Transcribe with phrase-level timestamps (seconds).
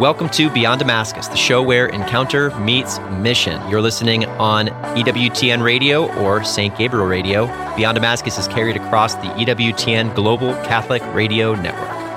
[0.00, 3.60] Welcome to Beyond Damascus, the show where encounter meets mission.
[3.68, 6.74] You're listening on EWTN Radio or St.
[6.78, 7.46] Gabriel Radio.
[7.76, 12.09] Beyond Damascus is carried across the EWTN Global Catholic Radio Network.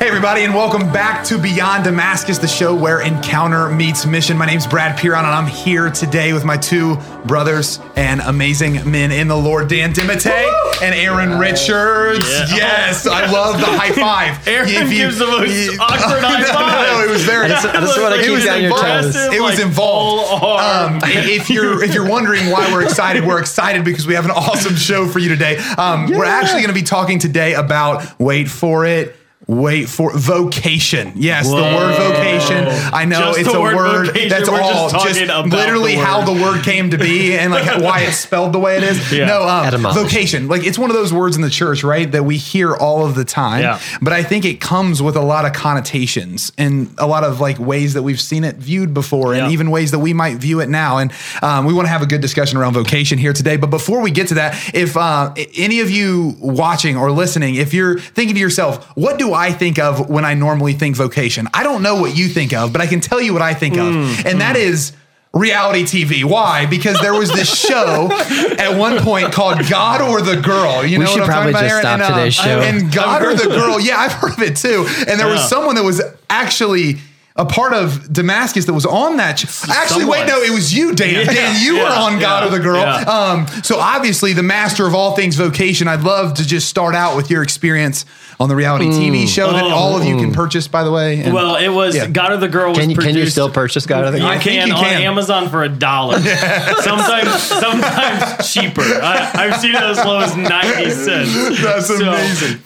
[0.00, 4.38] Hey, everybody, and welcome back to Beyond Damascus, the show where encounter meets mission.
[4.38, 6.96] My name's Brad Pieron, and I'm here today with my two
[7.26, 12.26] brothers and amazing men in the Lord, Dan DeMatte and Aaron Richards.
[12.30, 12.46] Yeah.
[12.56, 13.90] Yes, I love the high
[14.38, 14.48] five.
[14.48, 16.86] Aaron you- gives the most you- awkward high five.
[16.88, 17.44] No, it was very.
[17.44, 19.02] I just- I just wanna it keep was you on your involved.
[19.12, 19.16] toes.
[19.34, 20.42] It was Like, involved.
[20.42, 24.30] Um, if you're if you're wondering why we're excited, we're excited because we have an
[24.30, 25.58] awesome show for you today.
[25.76, 29.14] Um, We're actually going to be talking today about wait for it.
[29.50, 31.12] Wait for vocation.
[31.16, 32.68] Yes, the word vocation.
[32.94, 34.28] I know Just it's a word word vocation.
[34.28, 37.66] that's We're all talking just literally the how the word came to be and like
[37.82, 39.12] why it's spelled the way it is.
[39.12, 39.24] Yeah.
[39.26, 40.46] No, um, vocation.
[40.46, 43.16] Like it's one of those words in the church, right, that we hear all of
[43.16, 43.62] the time.
[43.62, 43.80] Yeah.
[44.00, 47.58] But I think it comes with a lot of connotations and a lot of like
[47.58, 49.50] ways that we've seen it viewed before, and Yeah.
[49.50, 50.98] even ways that we might view it now.
[50.98, 53.56] And um, we want to have a good discussion around vocation here today.
[53.56, 57.74] But before we get to that, if uh, any of you watching or listening, if
[57.74, 61.48] you're thinking to yourself, what do I think of when I normally think vocation?
[61.54, 63.74] I don't know what you think of, but I can tell you what I think
[63.76, 64.92] of, Mm, and that is
[65.32, 66.24] reality TV.
[66.24, 66.66] Why?
[66.66, 68.08] Because there was this show
[68.58, 70.84] at one point called God or the Girl.
[70.84, 72.60] You We know should what I'm probably talking just about, stop and, today's show.
[72.60, 73.80] And God or the Girl.
[73.80, 74.86] Yeah, I've heard of it too.
[75.08, 76.98] And there was someone that was actually
[77.36, 79.42] a part of Damascus that was on that.
[79.70, 81.14] Actually, wait, no, it was you, Dan.
[81.14, 82.80] Yeah, Dan, you were on God yeah, or the Girl.
[82.80, 83.02] yeah.
[83.02, 85.86] Um, so obviously, the master of all things vocation.
[85.86, 88.04] I'd love to just start out with your experience
[88.40, 89.68] on the reality TV show that Oh.
[89.68, 91.20] all of you can purchase, by the way.
[91.20, 92.06] And- Well, it was Yeah.
[92.06, 93.14] God of the Girl was Can you, produced.
[93.14, 94.84] can you still purchase God of the You I think can you on.
[94.84, 96.18] Amazon for a dollar.
[96.80, 98.80] sometimes, sometimes cheaper.
[98.82, 101.60] I, I've seen it as low as ninety cents.
[101.62, 102.56] That's amazing.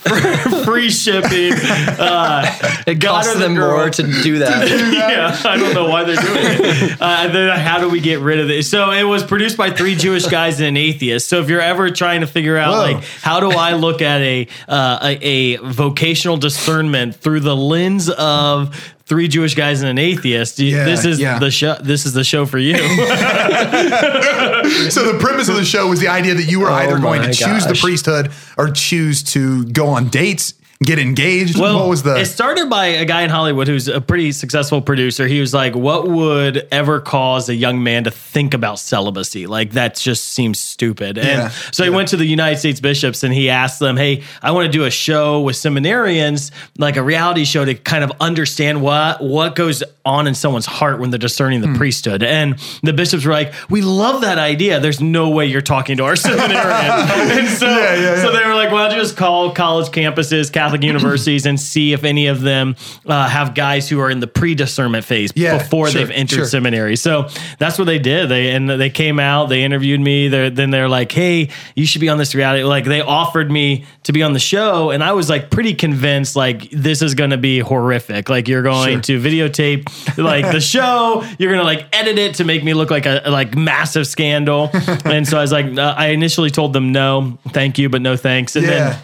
[0.65, 1.53] free shipping.
[1.55, 2.47] Uh,
[2.87, 3.77] It God costs the them Girl.
[3.77, 4.69] more to do that.
[4.69, 7.01] yeah, I don't know why they're doing it.
[7.01, 8.65] Uh, and then how do we get rid of it?
[8.65, 11.29] So it was produced by three Jewish guys and an atheist.
[11.29, 12.93] So if you're ever trying to figure out Whoa.
[12.95, 18.11] like how do I look at a, uh, a a vocational discernment through the lens
[18.11, 21.39] of three Jewish guys and an atheist, Yeah, this is yeah.
[21.39, 21.77] the show.
[21.83, 22.77] This is the show for you.
[24.91, 27.23] so the premise of the show was the idea that you were oh either going
[27.23, 31.59] to my choose the priesthood or choose to go on dates, get engaged.
[31.59, 32.17] what was the?
[32.17, 35.27] It started by a guy in Hollywood who's a pretty successful producer.
[35.27, 39.47] He was like, "What would ever cause a young man to think about celibacy?
[39.47, 41.49] Like that just seems stupid." And Yeah.
[41.71, 44.67] so he went to the United States bishops and he asked them, "Hey, I want
[44.67, 49.23] to do a show with seminarians, like a reality show, to kind of understand what
[49.23, 51.73] what goes on in someone's heart when they're discerning Hmm.
[51.73, 54.81] the priesthood." And the bishops were like, "We love that idea.
[54.81, 58.55] There's no way you're talking to our seminarians." and so, Yeah, yeah, so they were
[58.55, 62.41] like, "Why don't you just call college campuses, Catholic universities, and see if any of
[62.41, 62.75] them
[63.07, 66.45] uh, have guys who are in the pre-discernment phase Yeah, before sure, they've entered sure.
[66.47, 68.29] seminary?" So that's what they did.
[68.31, 70.29] They and they came out, they interviewed me.
[70.29, 73.85] They're, then they're like, "Hey, you should be on this reality." Like they offered me
[74.05, 77.31] to be on the show, and I was like pretty convinced, like this is going
[77.31, 78.29] to be horrific.
[78.29, 82.45] Like you're going to videotape like the show, you're going to like edit it to
[82.45, 84.71] make me look like a like massive scandal.
[85.05, 88.17] and so I was like, uh, I initially told them no, thank you, but no
[88.17, 88.57] thanks.
[88.57, 88.71] And Yeah.
[88.91, 88.99] then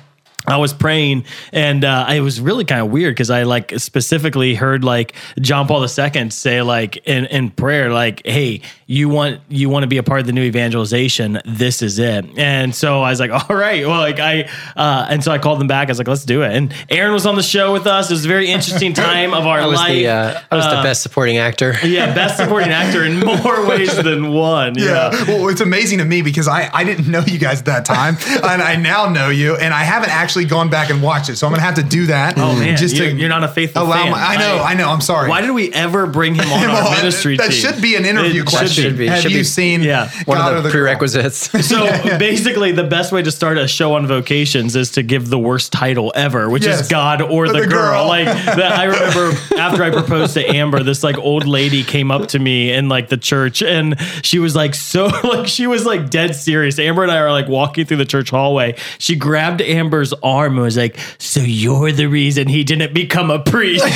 [0.50, 4.54] I was praying, and uh, it was really kind of weird because I like specifically
[4.54, 9.68] heard like John Paul II say like in, in prayer like, "Hey, you want you
[9.68, 11.40] want to be a part of the new evangelization?
[11.44, 15.22] This is it." And so I was like, "All right." Well, like I uh, and
[15.22, 15.88] so I called them back.
[15.88, 18.10] I was like, "Let's do it." And Aaron was on the show with us.
[18.10, 19.88] It was a very interesting time of our I life.
[19.88, 21.74] the uh, I was the best supporting actor.
[21.84, 24.76] yeah, best supporting actor in more ways than one.
[24.76, 24.90] yeah.
[24.90, 25.24] Yeah.
[25.28, 28.16] Well, it's amazing to me because I, I didn't know you guys at that time,
[28.42, 31.46] and I now know you, and I haven't actually gone back and watched it, so
[31.46, 32.38] I'm gonna have to do that.
[32.38, 34.10] Oh man, just you're, to you're not a faithful allow fan.
[34.12, 34.18] my.
[34.18, 34.88] I know, I, know.
[34.90, 35.28] I'm sorry.
[35.28, 37.60] Why did we ever bring him on our Well, ministry that team?
[37.72, 38.84] should be an interview It question.
[38.84, 39.44] Should be, Have should you be.
[39.44, 39.82] seen?
[39.82, 40.10] Yeah.
[40.24, 40.82] One God of or the Girl?
[40.84, 41.50] prerequisites.
[41.68, 41.84] So
[42.18, 45.72] basically, the best way to start a show on vocations is to give the worst
[45.72, 46.82] title ever, which Yes.
[46.82, 47.92] is God or the, The girl.
[47.92, 48.06] girl.
[48.08, 52.28] Like that, I remember after I proposed to Amber, this like old lady came up
[52.28, 56.10] to me in like the church, and she was like so like she was like
[56.10, 56.78] dead serious.
[56.78, 58.74] Amber and I are like walking through the church hallway.
[58.98, 63.38] She grabbed Amber's arm and was like, "So you're the reason he didn't become a
[63.38, 63.84] priest."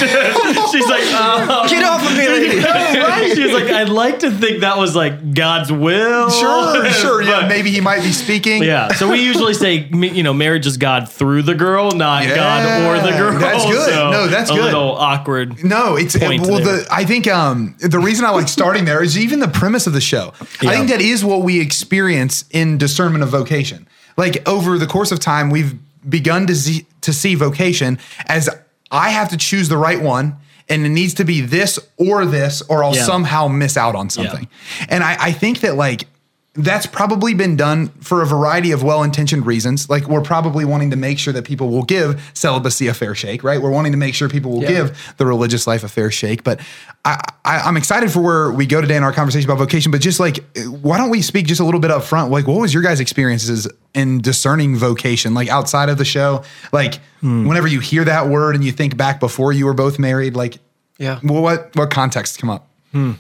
[0.75, 1.67] She's like, oh.
[1.69, 2.59] Get off of me, lady.
[2.65, 3.33] right.
[3.35, 6.31] She like, I'd like to think that was like God's will.
[6.31, 7.23] Sure, sure.
[7.23, 8.63] Yeah, maybe he might be speaking.
[8.63, 8.89] yeah.
[8.89, 12.99] So we usually say, you know, marriage is God through the girl, not Yeah, God
[12.99, 13.39] or the girl.
[13.39, 13.91] that's good.
[13.93, 14.59] So No, that's good.
[14.59, 14.67] a good.
[14.67, 15.65] little awkward.
[15.65, 16.39] No, it's well.
[16.39, 16.61] there.
[16.79, 19.93] The I think um the reason I like starting there is even the premise of
[19.93, 20.33] the show.
[20.41, 23.87] I think that is what we experience in discernment of vocation.
[24.17, 25.75] Like over the course of time, we've
[26.09, 28.49] begun to see to see vocation as
[28.91, 30.37] I have to choose the right one.
[30.67, 33.05] And it needs to be this or this, or I'll Yeah.
[33.05, 34.49] somehow miss out on something.
[34.89, 36.07] And I, I think that like
[36.57, 39.91] that's probably been done for a variety of well-intentioned reasons.
[39.91, 43.43] Like we're probably wanting to make sure that people will give celibacy a fair shake,
[43.43, 43.61] right?
[43.61, 46.45] We're wanting to make sure people will give the religious life a fair shake.
[46.45, 46.61] But
[47.05, 49.91] I, I, I'm excited for where we go today in our conversation about vocation.
[49.91, 52.31] But just like, why don't we speak just a little bit up front?
[52.31, 55.35] Like, what was your guys' experiences in discerning vocation?
[55.35, 57.49] Like outside of the show, like hmm.
[57.49, 60.59] whenever you hear that word and you think back before you were both married, like,
[60.99, 61.19] Yeah.
[61.21, 62.69] what what context come up?
[62.93, 63.15] Hmm.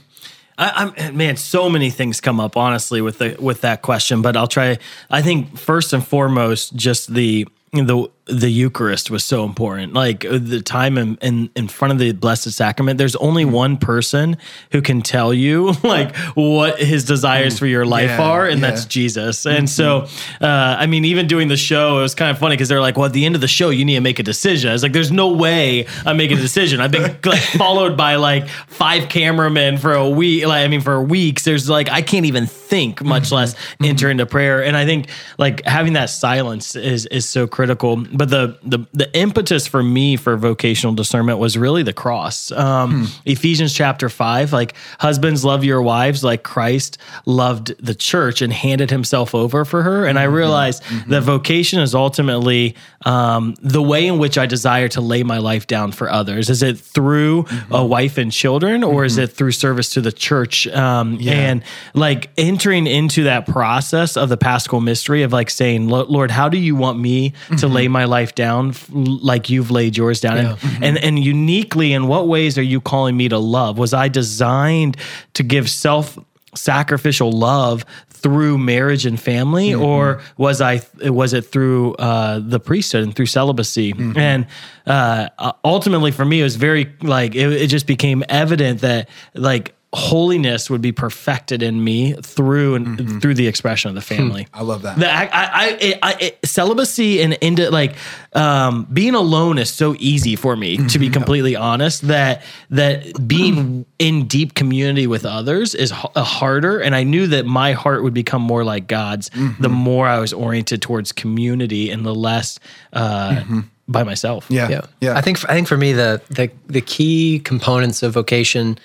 [0.56, 4.36] I, I'm man, so many things come up honestly with the with that question, but
[4.36, 4.78] I'll try.
[5.10, 9.92] I think first and foremost, just the the the Eucharist was so important.
[9.92, 13.52] Like uh, the time in, in in front of the Blessed Sacrament, there's only mm-hmm.
[13.52, 14.38] one person
[14.72, 17.58] who can tell you like what his desires mm.
[17.58, 18.70] for your life Yeah, are, and yeah.
[18.70, 19.44] that's Jesus.
[19.44, 20.06] And mm-hmm.
[20.06, 20.06] so,
[20.40, 22.96] uh, I mean, even doing the show, it was kind of funny because they're like,
[22.96, 24.82] "Well, at the end of the show, you need to make a decision." I was
[24.82, 26.80] like, "There's no way I'm making a decision.
[26.80, 30.46] I've been like followed by like five cameramen for a week.
[30.46, 31.44] Like, I mean, for weeks.
[31.44, 33.34] There's like I can't even think, much mm-hmm.
[33.34, 34.64] less enter into prayer.
[34.64, 37.96] And I think like having that silence is is so critical.
[38.16, 42.52] But the the the impetus for me for vocational discernment was really the cross.
[42.52, 48.52] Um, Ephesians chapter five, like husbands love your wives like Christ loved the church and
[48.52, 50.06] handed himself over for her.
[50.06, 55.00] And I realized that vocation is ultimately um, the way in which I desire to
[55.00, 56.48] lay my life down for others.
[56.50, 60.66] Is it through a wife and children, or is it through service to the church?
[60.68, 61.62] Um, And
[61.94, 66.58] like entering into that process of the Paschal mystery of like saying, Lord, how do
[66.58, 70.38] you want me to lay my life down like you've laid yours down?
[70.38, 73.78] And, and and uniquely, in what ways are you calling me to love?
[73.78, 74.96] Was I designed
[75.34, 76.18] to give self
[76.54, 83.02] sacrificial love through marriage and family or was i was it through uh, the priesthood
[83.02, 84.46] and through celibacy and
[84.86, 89.08] uh, uh, ultimately for me it was very like it, it just became evident that
[89.34, 94.46] like holiness would be perfected in me through and through the expression of the family
[94.52, 94.98] I love that.
[94.98, 97.94] the, I, I, I, I it, celibacy and into like
[98.32, 102.02] um, being alone is so easy for me to be completely honest.
[102.08, 107.28] That that being in deep community with others is h- uh, harder, and I knew
[107.28, 109.30] that my heart would become more like God's
[109.60, 112.58] the more I was oriented towards community and the less
[112.92, 113.42] uh,
[113.86, 114.46] by myself.
[114.48, 114.80] yeah, Yeah.
[115.00, 115.16] yeah.
[115.16, 118.78] I think I think for me the the the key components of vocation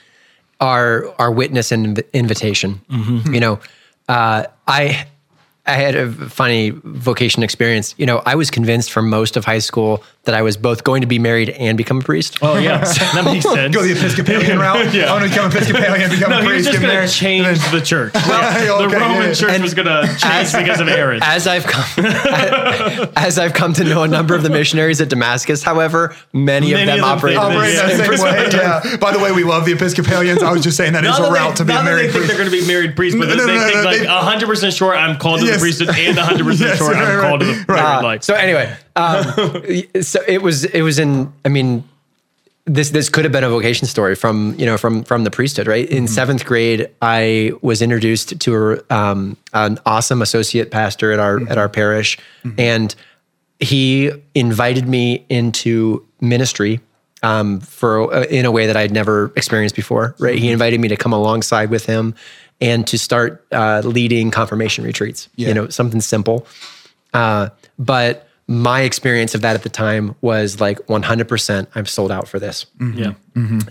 [0.60, 2.82] are are witness and inv- invitation.
[3.34, 3.60] You know,
[4.08, 5.06] uh, I
[5.66, 7.94] I had a funny vocation experience.
[7.98, 11.02] You know, I was convinced for most of high school that I was both going
[11.02, 12.38] to be married and become a priest.
[12.44, 13.74] Oh yeah, that makes sense.
[13.76, 14.78] Go the Episcopalian route.
[14.78, 15.06] Oh, yeah.
[15.06, 17.10] I want to become Episcopalian, and become no, a he was just going to married.
[17.10, 18.16] change the church.
[18.16, 19.34] Okay, the Roman yeah.
[19.34, 21.20] church was going to change because of Aaron.
[21.24, 22.06] As I've come,
[23.16, 26.84] as I've come to know a number of the missionaries at Damascus, however, many, Many
[26.84, 28.50] of them of them operate Operate the that same same way.
[28.54, 28.98] Yeah.
[28.98, 30.44] By the way, we love the Episcopalians.
[30.44, 31.86] I was just saying that is Not a that route they, to be a not
[31.86, 33.64] that they married think they're going to be married priests, but No, no, they no,
[33.66, 36.94] think no, like 100 percent sure I'm called to the priesthood and 100 percent sure
[36.94, 38.24] I'm called to the married life.
[38.24, 39.24] So anyway, um,
[40.02, 41.32] so it was it was in.
[41.46, 41.84] I mean,
[42.66, 45.68] this this could have been a vocation story from you know from from the priesthood,
[45.68, 45.88] right?
[45.90, 51.42] In seventh grade, I was introduced to a, um, an awesome associate pastor at our
[51.50, 52.18] at our parish,
[52.58, 52.94] and
[53.60, 56.80] he invited me into ministry
[57.24, 60.16] um, for uh, in a way that I'd never experienced before.
[60.20, 60.38] Right?
[60.38, 62.16] He invited me to come alongside with him
[62.62, 65.30] and to start uh, leading confirmation retreats.
[65.36, 65.50] Yeah.
[65.50, 66.46] You know, something simple.
[67.14, 71.68] Uh, but my experience of that at the time was like 100%.
[71.76, 72.66] I'm sold out for this.
[72.96, 73.14] yeah.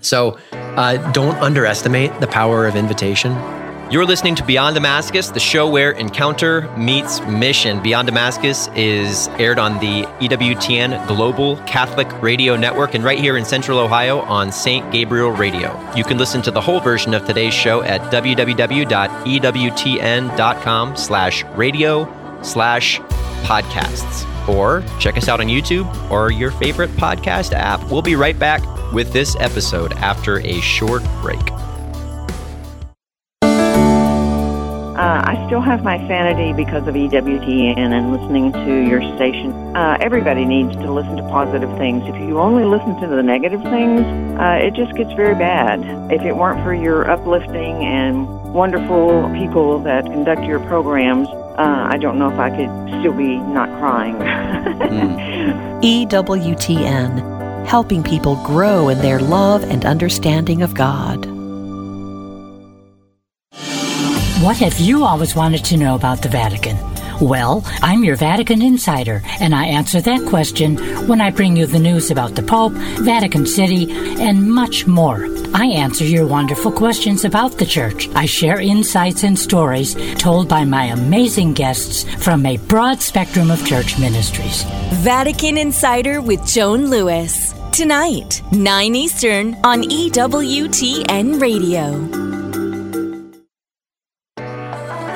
[0.00, 3.32] So uh, don't underestimate the power of invitation.
[3.90, 7.82] You're listening to Beyond Damascus, the show where encounter meets mission.
[7.82, 13.44] Beyond Damascus is aired on the EWTN Global Catholic Radio Network and right here in
[13.44, 14.92] Central Ohio on St.
[14.92, 15.74] Gabriel Radio.
[15.96, 18.86] You can listen to the whole version of today's show at www.ewtn.com
[20.96, 23.00] slash radio slash
[23.42, 24.37] podcasts.
[24.48, 27.82] Or check us out on YouTube or your favorite podcast app.
[27.90, 28.62] We'll be right back
[28.92, 31.40] with this episode after a short break.
[34.98, 39.52] Uh, I still have my sanity because of EWTN and listening to your station.
[39.76, 42.02] Uh, everybody needs to listen to positive things.
[42.08, 44.00] If you only listen to the negative things,
[44.40, 45.80] uh, it just gets very bad.
[46.10, 51.28] If it weren't for your uplifting and wonderful people that conduct your programs,
[51.58, 54.16] uh, I don't know if I could still be not crying.
[55.80, 61.26] E EWTN, helping people grow in their love and understanding of God.
[64.42, 66.76] What have you always wanted to know about the Vatican?
[67.20, 70.76] Well, I'm your Vatican insider, and I answer that question
[71.08, 75.26] when I bring you the news about the Pope, Vatican City, and much more.
[75.52, 78.08] I answer your wonderful questions about the Church.
[78.14, 83.66] I share insights and stories told by my amazing guests from a broad spectrum of
[83.66, 84.62] church ministries.
[85.02, 87.52] Vatican Insider with Joan Lewis.
[87.72, 92.37] Tonight, 9 Eastern on EWTN Radio.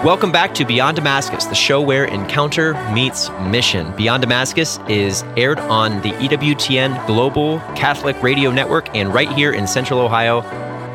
[0.05, 3.95] Welcome back to Beyond Damascus, the show where encounter meets mission.
[3.95, 9.65] Beyond Damascus is aired on the EWTN Global Catholic Radio Network and right here in
[9.69, 10.41] Central Ohio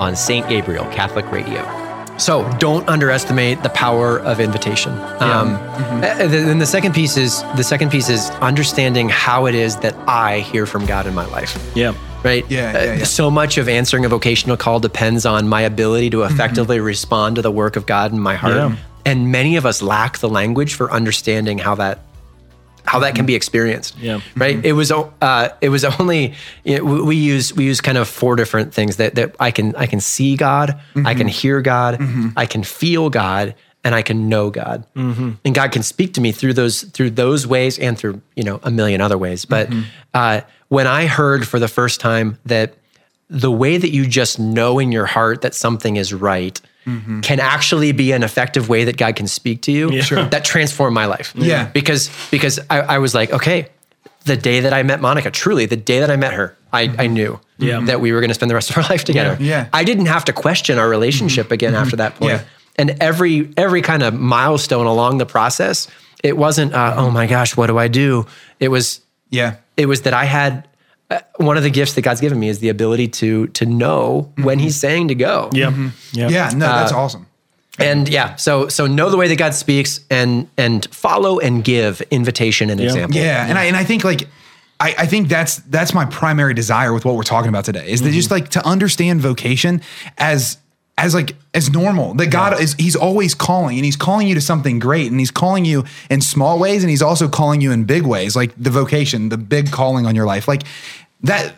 [0.02, 0.48] on St.
[0.50, 1.64] Gabriel Catholic Radio.
[2.18, 4.92] So don't underestimate the power of invitation.
[4.92, 9.78] Um, uh, Then the second piece is the second piece is understanding how it is
[9.78, 11.58] that I hear from God in my life.
[11.76, 11.94] Yeah.
[12.24, 12.44] Right.
[12.50, 13.04] Yeah, Uh, yeah, yeah.
[13.06, 17.42] So much of answering a vocational call depends on my ability to effectively respond to
[17.42, 18.56] the work of God in my heart.
[18.56, 18.76] Yeah.
[19.08, 22.00] And many of us lack the language for understanding how that
[22.88, 23.98] how that can be experienced.
[24.00, 24.22] Yeah.
[24.36, 24.56] Right.
[24.56, 24.66] Mm-hmm.
[24.66, 26.34] It was uh, it was only
[26.64, 29.52] you know, we we use we use kind of four different things that that I
[29.52, 31.28] can I can see God, I can mm-hmm.
[31.28, 32.30] hear God, mm-hmm.
[32.36, 34.86] I can feel God, and I can know God.
[35.46, 38.60] And God can speak to me through those through those ways and through you know
[38.64, 39.46] a million other ways.
[39.46, 39.70] But
[40.14, 42.74] uh, when I heard for the first time that
[43.30, 47.20] the way that you just know in your heart that something is right Mm-hmm.
[47.20, 50.02] can actually be an effective way that God can speak to you.
[50.02, 50.24] Sure.
[50.24, 51.34] That transformed my life.
[51.36, 51.66] Yeah.
[51.66, 53.68] Because because I, I was like, okay,
[54.24, 56.88] the day that I met Monica, truly the day that I met her, I, I
[56.88, 57.14] mm-hmm.
[57.14, 57.82] knew Yeah.
[57.82, 59.38] that we were going to spend the rest of our life together.
[59.44, 59.68] Yeah.
[59.74, 61.54] I didn't have to question our relationship mm-hmm.
[61.54, 62.32] again after that point.
[62.32, 62.44] Yeah.
[62.78, 65.88] And every every kind of milestone along the process,
[66.24, 68.26] it wasn't, uh, oh my gosh, what do I do?
[68.60, 69.56] It was Yeah.
[69.76, 70.68] it was that I had
[71.10, 74.30] Uh, one of the gifts that God's given me is the ability to to know
[74.32, 74.44] mm-hmm.
[74.44, 75.50] when He's saying to go.
[75.54, 75.68] Yeah.
[75.68, 75.88] Mm-hmm.
[76.12, 76.30] Yeah.
[76.30, 76.50] Yeah.
[76.56, 77.28] No, uh, that's Uh, awesome.
[77.80, 82.02] And yeah, so so know the way that God speaks and and follow and give
[82.10, 83.20] invitation and example.
[83.20, 84.28] Yeah, and I and I think like
[84.80, 88.02] I, I think that's that's my primary desire with what we're talking about today is
[88.02, 88.16] to mm-hmm.
[88.16, 89.82] just like to understand vocation
[90.18, 90.58] as
[90.98, 94.42] as like as normal that God is he's always calling and he's calling you to
[94.42, 97.84] something great and he's calling you in small ways and he's also calling you in
[97.84, 100.64] big ways like the vocation the big calling on your life like
[101.22, 101.54] that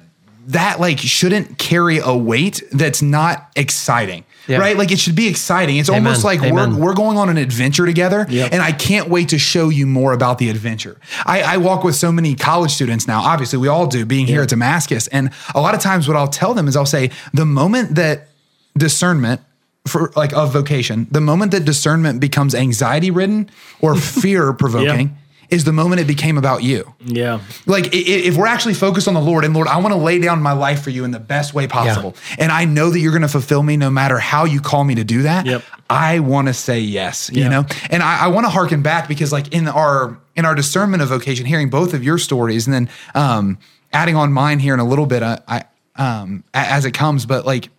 [0.47, 4.57] that like shouldn't carry a weight that's not exciting Yeah.
[4.57, 6.75] right like it should be exciting it's almost like Amen.
[6.77, 8.51] we're we're going on an adventure together Yep.
[8.53, 10.97] and I can't wait to show you more about the adventure.
[11.25, 13.21] I, I walk with so many college students now.
[13.21, 15.07] Obviously, we all do being here at Damascus.
[15.07, 18.28] And a lot of times, what I'll tell them is I'll say, the moment that
[18.77, 19.41] discernment
[19.87, 23.49] for like of vocation, the moment that discernment becomes anxiety ridden
[23.81, 25.17] or fear provoking
[25.49, 26.93] is the moment it became about you.
[27.03, 27.39] Yeah.
[27.65, 29.99] Like i- i- if we're actually focused on the Lord and Lord, I want to
[29.99, 32.15] lay down my life for you in the best way possible.
[32.37, 34.93] And I know that you're going to fulfill me no matter how you call me
[34.95, 35.47] to do that.
[35.47, 35.63] Yep.
[35.89, 37.65] I want to say yes, you know?
[37.89, 41.09] And I, I want to harken back because like in our in our discernment of
[41.09, 43.57] vocation, hearing both of your stories and then um
[43.91, 45.63] adding on mine here in a little bit, uh, I
[45.95, 47.69] um as it comes, but like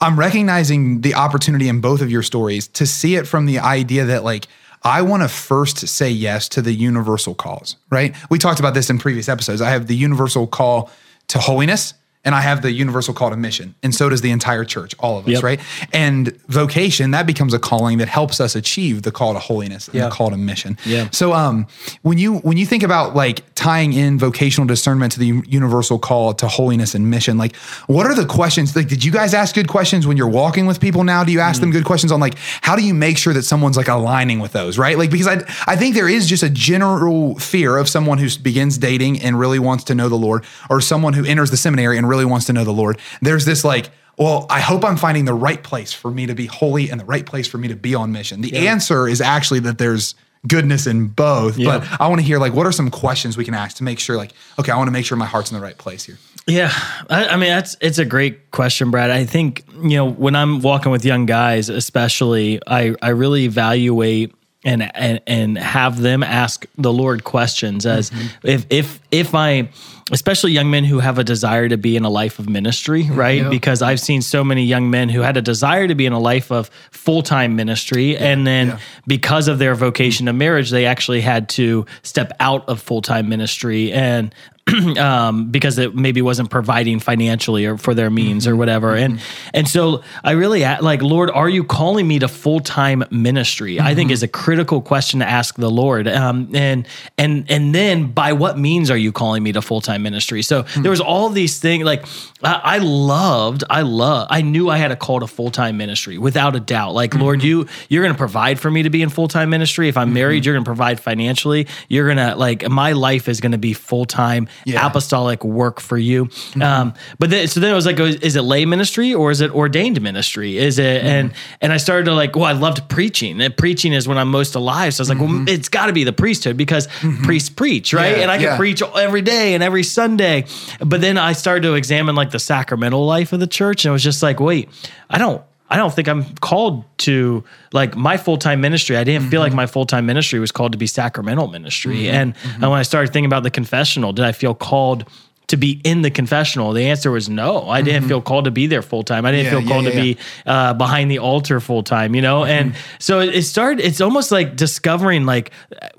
[0.00, 4.06] I'm recognizing the opportunity in both of your stories to see it from the idea
[4.06, 4.46] that like
[4.82, 8.14] I want to first say yes to the universal calls, right?
[8.30, 9.60] We talked about this in previous episodes.
[9.60, 10.90] I have the universal call
[11.28, 11.92] to holiness
[12.24, 13.74] and I have the universal call to mission.
[13.82, 15.42] And so does the entire church, all of us, Yep.
[15.42, 15.60] right?
[15.92, 19.94] And vocation, that becomes a calling that helps us achieve the call to holiness and
[19.94, 20.04] Yeah.
[20.04, 20.76] the call to mission.
[20.84, 21.08] Yeah.
[21.12, 21.66] So um
[22.02, 26.34] when you when you think about like tying in vocational discernment to the universal call
[26.34, 28.76] to holiness and mission, like what are the questions?
[28.76, 31.24] Like did you guys ask good questions when you're walking with people now?
[31.24, 33.76] Do you ask them good questions on like how do you make sure that someone's
[33.78, 34.98] like aligning with those, right?
[34.98, 38.76] Like because I I think there is just a general fear of someone who begins
[38.78, 42.08] dating and really wants to know the Lord or someone who enters the seminary and
[42.10, 42.98] really wants to know the Lord.
[43.22, 46.44] There's this like well, I hope I'm finding the right place for me to be
[46.44, 48.42] holy and the right place for me to be on mission.
[48.42, 50.14] The answer is actually that there's
[50.46, 51.56] goodness in both.
[51.56, 53.98] But I want to hear like what are some questions we can ask to make
[53.98, 56.18] sure like okay, I want to make sure my heart's in the right place here.
[56.46, 56.72] Yeah,
[57.08, 59.10] I, I mean that's it's a great question, Brad.
[59.10, 64.34] I think you know when I'm walking with young guys, especially, I I really evaluate
[64.64, 68.46] and and and have them ask the Lord questions as mm-hmm.
[68.46, 69.70] if if if I
[70.12, 73.48] especially young men who have a desire to be in a life of ministry, right?
[73.48, 76.18] Because I've seen so many young men who had a desire to be in a
[76.18, 81.48] life of full-time ministry and then because of their vocation to marriage, they actually had
[81.50, 84.34] to step out of full-time ministry and
[84.98, 88.58] um, because it maybe wasn't providing financially or for their means or mm-hmm.
[88.58, 88.94] whatever.
[88.94, 89.50] And mm-hmm.
[89.54, 93.80] and so I really like, Lord, are you calling me to full time ministry?
[93.80, 94.14] I think mm-hmm.
[94.14, 96.08] is a critical question to ask the Lord.
[96.08, 96.86] Um, and
[97.18, 100.42] and and then by what means are you calling me to full time ministry?
[100.42, 102.06] So there was all these things like
[102.42, 106.18] I, I loved, I love, I knew I had a call to full time ministry
[106.18, 106.94] without a doubt.
[106.94, 109.88] Like Lord, you you're going to provide for me to be in full time ministry.
[109.88, 111.66] If I'm married, you're going to provide financially.
[111.88, 114.86] You're going to like my life is going to be full time Yeah.
[114.86, 116.22] apostolic work for you.
[116.22, 117.14] Um, mm-hmm.
[117.18, 119.50] but then so then it was like, oh, is it lay ministry or is it
[119.52, 120.58] ordained ministry?
[120.58, 121.06] Is it mm-hmm.
[121.06, 123.40] and and I started to like, well, I loved preaching.
[123.40, 124.94] And preaching is when I'm most alive.
[124.94, 125.48] So I was like, well, mm-hmm.
[125.48, 126.88] it's got to be the priesthood because
[127.22, 128.16] priests preach, right?
[128.16, 128.56] Yeah, and I can yeah.
[128.56, 130.46] preach every day and every Sunday.
[130.80, 133.92] But then I started to examine like the sacramental life of the church, and I
[133.92, 134.68] was just like, wait,
[135.08, 135.42] I don't.
[135.70, 138.96] I don't think I'm called to like my full time ministry.
[138.96, 139.56] I didn't feel like mm-hmm.
[139.56, 141.98] my full time ministry was called to be sacramental ministry.
[141.98, 142.14] Mm-hmm.
[142.14, 145.08] And, and when I started thinking about the confessional, did I feel called
[145.46, 146.72] to be in the confessional?
[146.72, 147.68] The answer was no.
[147.68, 149.24] I didn't feel called to be there full time.
[149.24, 152.22] I didn't Yeah, feel called yeah, to be uh, behind the altar full time, you
[152.22, 152.44] know?
[152.44, 155.52] And so it, it started, it's almost like discovering like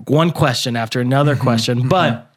[0.08, 1.88] one question after another question.
[1.88, 2.31] But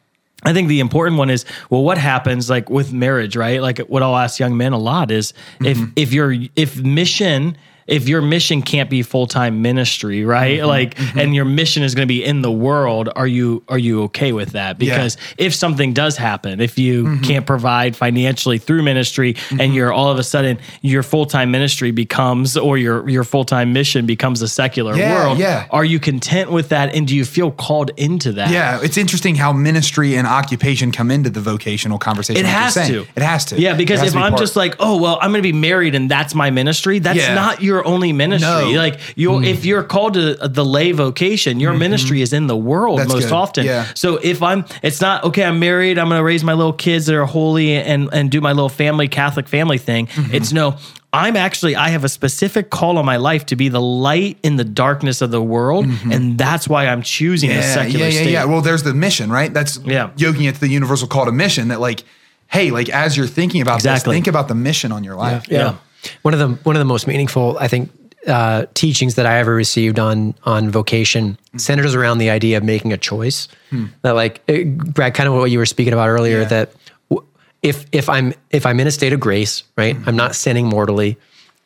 [0.45, 3.61] I think the important one is well, what happens like with marriage, right?
[3.61, 5.91] Like what I'll ask young men a lot is if mm-hmm.
[5.95, 10.59] if your if mission if your mission can't be full time ministry, right?
[10.59, 11.19] Mm-hmm, like, mm-hmm.
[11.19, 14.31] and your mission is going to be in the world, are you are you okay
[14.31, 14.77] with that?
[14.79, 17.23] Because if something does happen, if you mm-hmm.
[17.23, 21.91] can't provide financially through ministry, and you're all of a sudden your full time ministry
[21.91, 25.67] becomes or your your full time mission becomes a secular Yeah, world, yeah.
[25.69, 26.95] are you content with that?
[26.95, 28.49] And do you feel called into that?
[28.49, 32.43] Yeah, it's interesting how ministry and occupation come into the vocational conversation.
[32.43, 33.05] It like has to.
[33.15, 33.59] It has to.
[33.61, 35.93] Yeah, because if be I'm part- just like, oh well, I'm going to be married
[35.93, 36.99] and that's my ministry.
[36.99, 37.35] That's Yeah.
[37.35, 38.47] not your only ministry.
[38.47, 38.65] No.
[38.67, 38.77] Mm.
[38.77, 42.99] Like you, if you're called to the lay vocation, your ministry is in the world
[42.99, 43.07] Mm-hmm.
[43.09, 43.33] That's most good.
[43.33, 43.65] often.
[43.65, 43.87] Yeah.
[43.95, 45.43] So if I'm, it's not okay.
[45.43, 45.97] I'm married.
[45.97, 48.69] I'm going to raise my little kids that are holy and and do my little
[48.69, 50.05] family Catholic family thing.
[50.07, 50.35] Mm-hmm.
[50.35, 50.77] It's no.
[51.13, 54.57] I'm actually, I have a specific call on my life to be the light in
[54.57, 55.85] the darkness of the world.
[56.11, 57.73] And that's why I'm choosing the Mm-hmm.
[57.73, 58.31] secular yeah, yeah, state.
[58.31, 58.43] yeah.
[58.45, 59.53] Well, there's the mission, right?
[59.53, 60.09] That's Yeah.
[60.17, 61.69] yoking it to the universal call to mission.
[61.69, 62.03] That like,
[62.47, 64.11] hey, like as you're thinking about Exactly.
[64.11, 65.45] this, think about the mission on your life.
[65.49, 65.75] yeah.
[66.21, 67.89] One of the one of the most meaningful, I think,
[68.27, 71.57] uh, teachings that I ever received on on vocation hmm.
[71.57, 73.47] centers around the idea of making a choice.
[73.69, 73.85] Hmm.
[74.01, 76.41] That, like, it, Brad, kind of what you were speaking about earlier.
[76.41, 76.47] Yeah.
[76.47, 76.69] That
[77.09, 77.27] w-
[77.61, 80.07] if if I'm if I'm in a state of grace, right, hmm.
[80.07, 81.17] I'm not sinning mortally,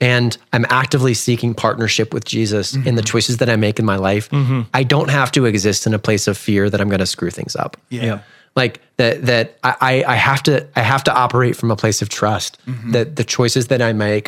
[0.01, 3.97] and I'm actively seeking partnership with Jesus in the choices that I make in my
[3.97, 4.29] life,
[4.73, 7.29] I don't have to exist in a place of fear that I'm going to screw
[7.29, 8.03] things up yeah.
[8.03, 8.19] Yeah.
[8.59, 12.09] Like that that I, I have to I have to operate from a place of
[12.09, 12.91] trust Mm-hmm.
[12.91, 14.25] that the choices that I make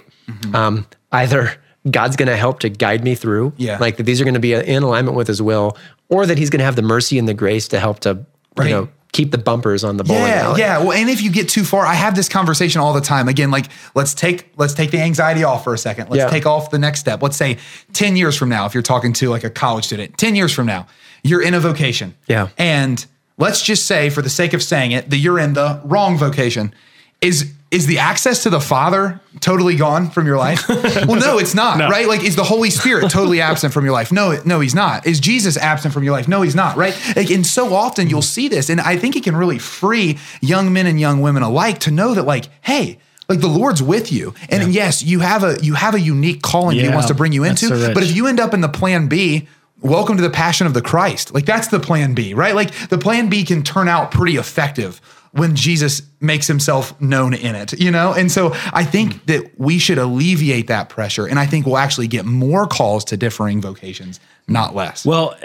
[0.53, 1.41] um, either
[1.89, 3.77] God's going to help to guide me through Yeah.
[3.79, 5.77] like that these are going to be in alignment with his will
[6.09, 8.25] or that he's going to have the mercy and the grace to help to
[8.57, 8.69] Right.
[8.69, 10.59] you know keep the bumpers on the bowling Yeah, alley.
[10.61, 10.77] yeah.
[10.79, 13.27] Well, and if you get too far, I have this conversation all the time.
[13.27, 16.09] Again, like let's take let's take the anxiety off for a second.
[16.09, 16.29] Let's Yeah.
[16.29, 17.21] take off the next step.
[17.21, 17.57] Let's say
[17.91, 20.65] 10 years from now, if you're talking to like a college student, 10 years from
[20.65, 20.87] now,
[21.23, 22.13] you're in a vocation.
[22.27, 22.47] Yeah.
[22.57, 23.05] And
[23.41, 26.73] let's just say, for the sake of saying it, that you're in the wrong vocation.
[27.19, 30.67] Is is the access to the Father totally gone from your life?
[30.69, 32.05] well, no, it's not, right?
[32.05, 34.11] Like, is the Holy Spirit totally absent from your life?
[34.11, 35.07] No, no, he's not.
[35.07, 36.27] Is Jesus absent from your life?
[36.27, 36.93] No, he's not, right?
[37.15, 40.73] Like, and so often you'll see this, and I think it can really free young
[40.73, 42.97] men and young women alike to know that, like, hey,
[43.29, 46.75] like the Lord's with you, and yes, you have a you have a unique calling
[46.77, 47.67] that He wants to bring you into.
[47.67, 49.47] so but if you end up in the Plan B.
[49.81, 51.33] Welcome to the passion of the Christ.
[51.33, 52.53] Like that's the plan B, right?
[52.53, 57.55] Like the plan B can turn out pretty effective when Jesus makes himself known in
[57.55, 58.13] it, you know?
[58.13, 59.19] And so I think hmm.
[59.25, 61.25] that we should alleviate that pressure.
[61.25, 65.03] And I think we'll actually get more calls to differing vocations, not less.
[65.03, 65.35] Well,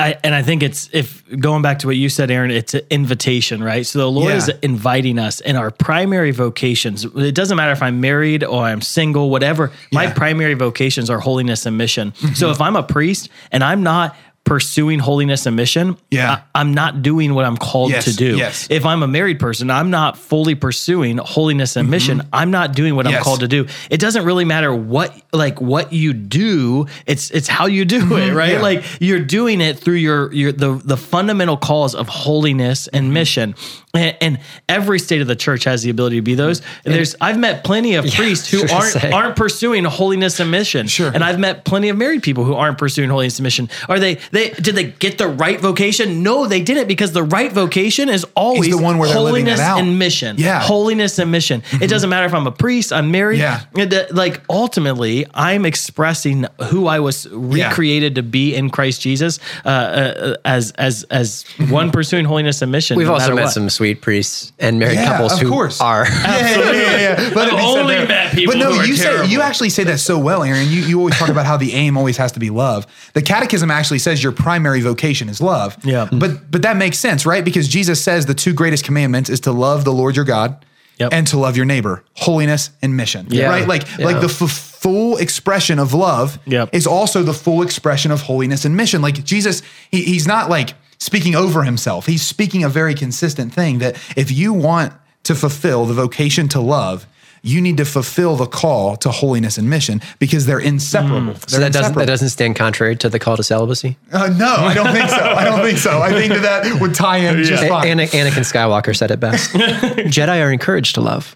[0.00, 2.82] I and I think it's if going back to what you said, Aaron, it's an
[2.90, 3.84] invitation, right?
[3.86, 4.36] So the Lord Yeah.
[4.36, 7.04] is inviting us in our primary vocations.
[7.04, 9.70] It doesn't matter if I'm married or I'm single, whatever.
[9.92, 10.08] My Yeah.
[10.10, 10.18] Mm-hmm.
[10.18, 12.14] primary vocations are holiness and mission.
[12.34, 14.16] So if I'm a priest and I'm not
[14.54, 16.40] pursuing holiness and mission, Yeah.
[16.56, 18.36] I, am not doing what I'm called Yes, to do.
[18.36, 18.66] yes.
[18.68, 22.22] If I'm a married person, I'm not fully pursuing holiness and mission.
[22.32, 23.22] I'm not doing what I'm Mm-hmm.
[23.22, 23.66] Called to do.
[23.90, 26.86] It doesn't really matter what like what you do.
[27.06, 28.54] It's it's how you do it, right?
[28.54, 28.60] yeah.
[28.60, 33.12] Like you're doing it through your your the the fundamental cause of holiness and Mm-hmm.
[33.14, 33.54] mission.
[33.92, 36.62] And, and every state of the church has the ability to be those.
[36.84, 40.86] And there's I've met plenty of priests who aren't aren't pursuing holiness and mission.
[40.88, 41.10] Sure.
[41.14, 43.68] And I've met plenty of married people who aren't pursuing holiness and mission.
[43.88, 46.22] Are they they did they get the right vocation?
[46.22, 49.50] No, they didn't because the right vocation is always the one where they're living it
[49.58, 49.80] holiness out.
[49.80, 50.36] and mission.
[50.38, 50.60] Yeah.
[50.60, 51.62] Holiness and mission.
[51.80, 53.38] It doesn't matter if I'm a priest, I'm married.
[53.40, 53.60] Yeah.
[53.76, 59.68] Uh, Like ultimately, I'm expressing who I was recreated to be in Christ Jesus, uh,
[59.68, 62.96] uh, as as as one pursuing holiness and mission.
[62.96, 63.52] We've no also met what.
[63.52, 65.80] some sweet priests and married Yeah, couples of who course.
[65.80, 66.06] are.
[66.06, 67.30] Yeah, yeah, yeah, yeah, yeah.
[67.34, 69.84] But, I've only there- met people But no, who are you say you actually say
[69.84, 70.68] that so well, Aaron.
[70.68, 72.86] You you always talk about how the aim always has to be love.
[73.14, 75.76] The Catechism actually says your primary vocation is love.
[75.84, 76.08] Yeah.
[76.10, 77.44] But but that makes sense, right?
[77.44, 80.64] Because Jesus says the two greatest commandments is to love the Lord your God.
[80.98, 81.14] Yep.
[81.14, 83.48] And to love your neighbor, holiness and mission, Yeah.
[83.48, 83.66] right?
[83.66, 84.04] Like, Yeah.
[84.04, 86.74] like the f- full expression of love Yep.
[86.74, 89.00] is also the full expression of holiness and mission.
[89.00, 92.04] Like Jesus, he, he's not like speaking over himself.
[92.04, 96.60] He's speaking a very consistent thing that if you want to fulfill the vocation to
[96.60, 97.06] love,
[97.42, 101.34] you need to fulfill the call to holiness and mission because they're inseparable.
[101.46, 103.96] So They're that doesn't that doesn't stand contrary to the call to celibacy.
[104.12, 105.16] Uh, no, I don't think so.
[105.16, 106.00] I don't think so.
[106.00, 107.86] I think that that would tie in just A- fine.
[107.88, 109.50] Ana- Anakin Skywalker said it best.
[109.54, 111.34] Jedi are encouraged to love.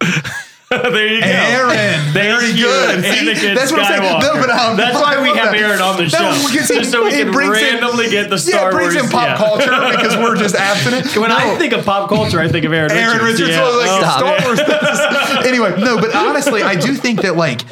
[0.92, 1.26] there you go.
[1.26, 3.04] Aaron, very good.
[3.04, 4.20] See, that's what I'm saying.
[4.20, 5.56] No, but, um, That's why we have that.
[5.56, 6.32] Aaron on the No, show.
[6.48, 9.04] he- just so we can brings in- randomly get the yeah, Star it brings Wars.
[9.06, 9.36] in pop yeah.
[9.36, 11.16] culture because we're just abstinent.
[11.24, 13.40] When I think of pop culture, I think of Aaron, Aaron Richards.
[13.42, 13.64] Richards, Yeah.
[13.64, 14.44] like Oh, Star yeah.
[14.44, 14.60] Wars.
[15.46, 17.62] anyway, no, but honestly, I do think that like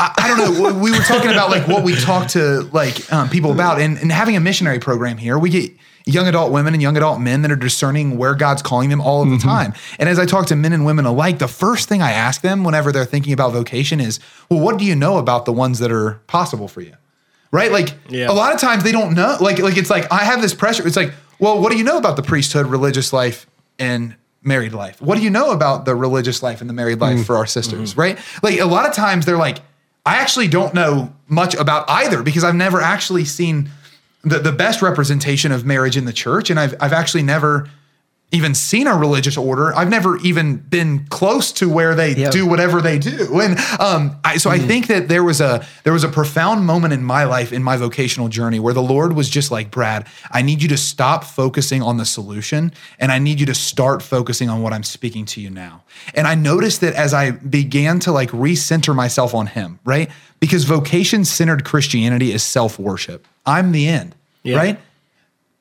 [0.00, 0.74] I, I don't know.
[0.78, 4.10] We were talking about like what we talk to like um, people about, and, and
[4.12, 5.70] having a missionary program here, we get
[6.06, 9.22] young adult women and young adult men that are discerning where God's calling them all
[9.22, 9.48] of the mm-hmm.
[9.48, 9.74] time.
[9.98, 12.64] And as I talk to men and women alike, the first thing I ask them
[12.64, 15.92] whenever they're thinking about vocation is, "Well, what do you know about the ones that
[15.92, 16.94] are possible for you?"
[17.52, 17.72] Right?
[17.72, 18.30] Like Yeah.
[18.30, 19.36] a lot of times they don't know.
[19.40, 20.86] Like like it's like I have this pressure.
[20.86, 23.46] It's like, well, what do you know about the priesthood, religious life,
[23.78, 25.00] and married life?
[25.00, 27.24] What do you know about the religious life and the married life mm.
[27.24, 27.92] for our sisters?
[27.92, 28.00] Mm-hmm.
[28.00, 28.18] Right?
[28.42, 29.58] Like a lot of times they're like,
[30.06, 33.70] I actually don't know much about either because I've never actually seen
[34.22, 37.68] the, the best representation of marriage in the church, and I've I've actually never
[38.32, 39.74] even seen a religious order.
[39.74, 42.30] I've never even been close to where they Yeah.
[42.30, 43.40] do whatever they do.
[43.40, 46.92] And um, I, so I think that there was a there was a profound moment
[46.92, 50.42] in my life in my vocational journey where the Lord was just like, Brad, I
[50.42, 54.48] need you to stop focusing on the solution, and I need you to start focusing
[54.48, 55.82] on what I'm speaking to you now.
[56.14, 60.08] And I noticed that as I began to like recenter myself on Him, right?
[60.38, 63.26] Because vocation centered Christianity is self worship.
[63.44, 64.14] I'm the end,
[64.44, 64.56] Yeah.
[64.56, 64.78] right?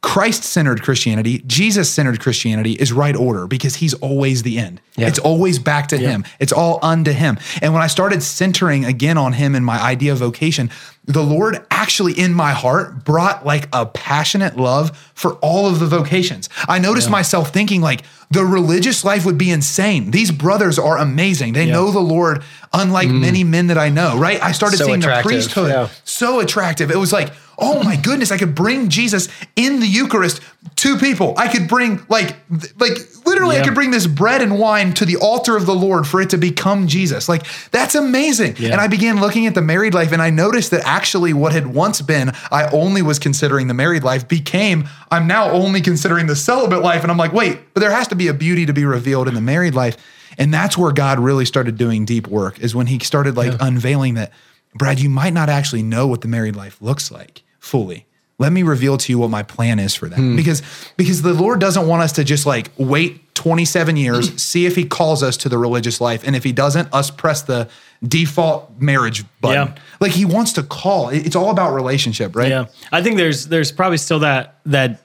[0.02, 4.80] Christ centered Christianity, Jesus centered Christianity is right order because he's always the end.
[4.96, 5.08] Yeah.
[5.08, 6.24] It's always back to him.
[6.40, 7.38] It's all unto him.
[7.62, 10.70] And when I started centering again on him and my idea of vocation,
[11.04, 15.86] the Lord actually in my heart brought like a passionate love for all of the
[15.88, 16.48] vocations.
[16.68, 20.12] I noticed myself thinking like the religious life would be insane.
[20.12, 21.54] These brothers are amazing.
[21.54, 23.20] They know the Lord unlike mm.
[23.20, 24.42] many men that I know, right?
[24.42, 25.90] I started So seeing the priesthood yeah.
[26.06, 26.90] so attractive.
[26.90, 30.42] It was like, oh my goodness, I could bring Jesus in the Eucharist
[30.78, 31.34] to people.
[31.38, 32.36] I could bring like
[32.80, 36.08] like literally I could bring this bread and wine to the altar of the Lord
[36.08, 37.30] for it to become Jesus.
[37.30, 38.56] Like that's amazing.
[38.58, 38.72] Yeah.
[38.72, 41.68] And I began looking at the married life and I noticed that actually what had
[41.68, 46.36] once been I only was considering the married life became I'm now only considering the
[46.36, 48.86] celibate life and I'm like, wait, but there has to be a beauty to be
[48.86, 49.98] revealed in the married life.
[50.38, 54.14] And that's where God really started doing deep work is when he started like unveiling
[54.16, 54.32] that
[54.76, 58.06] Brad, you might not actually know what the married life looks like fully.
[58.38, 60.16] Let me reveal to you what my plan is for that.
[60.16, 60.36] Hmm.
[60.36, 60.62] Because
[60.96, 64.86] because the Lord doesn't want us to just like wait 27 years, see if he
[64.86, 67.70] calls us to the religious life and if he doesn't, us press the
[68.02, 69.74] default marriage button.
[69.76, 69.82] Yeah.
[70.00, 71.10] Like he wants to call.
[71.10, 72.50] It's all about relationship, right?
[72.50, 75.02] Yeah, I think there's there's probably still that that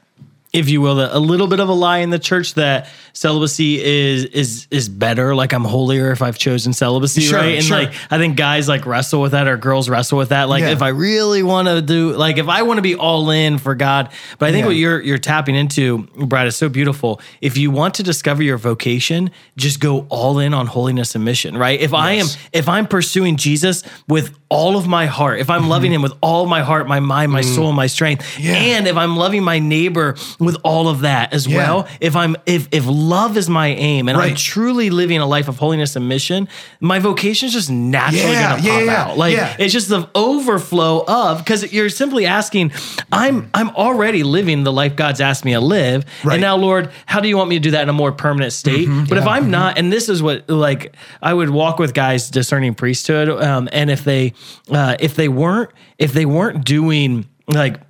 [0.55, 4.25] if you will a little bit of a lie in the church that celibacy is
[4.27, 7.77] is is better like I'm holier if I've chosen celibacy Sure, right and sure.
[7.79, 10.71] like I think guys like wrestle with that or girls wrestle with that like Yeah.
[10.71, 13.75] if I really want to do like if I want to be all in for
[13.75, 14.67] God but I think Yeah.
[14.69, 18.57] what you're you're tapping into Brad is so beautiful if you want to discover your
[18.59, 22.87] vocation just go all in on holiness and mission right if I am if I'm
[22.87, 25.41] pursuing Jesus with all of my heart.
[25.41, 28.43] If I'm loving him with all my heart my mind my soul my strength Mm-hmm.
[28.47, 28.53] Yeah.
[28.77, 31.57] and if I'm loving my neighbor with all of that as Yeah.
[31.59, 35.49] well if I'm if if love is my aim and I'm truly living a life
[35.49, 36.49] of holiness and mission
[36.81, 39.19] my vocation is just naturally Yeah, gonna pop out.
[39.19, 42.73] Like it's just the overflow of because you're simply asking
[43.11, 46.05] I'm I'm already living the life God's asked me to live.
[46.25, 46.35] Right.
[46.35, 48.53] and now Lord how do you want me to do that in a more permanent
[48.53, 48.89] state?
[49.09, 52.75] But if I'm not and this is what like I would walk with guys discerning
[52.75, 54.35] priesthood um, and if they
[54.71, 57.81] uh, if they weren't if they weren't doing like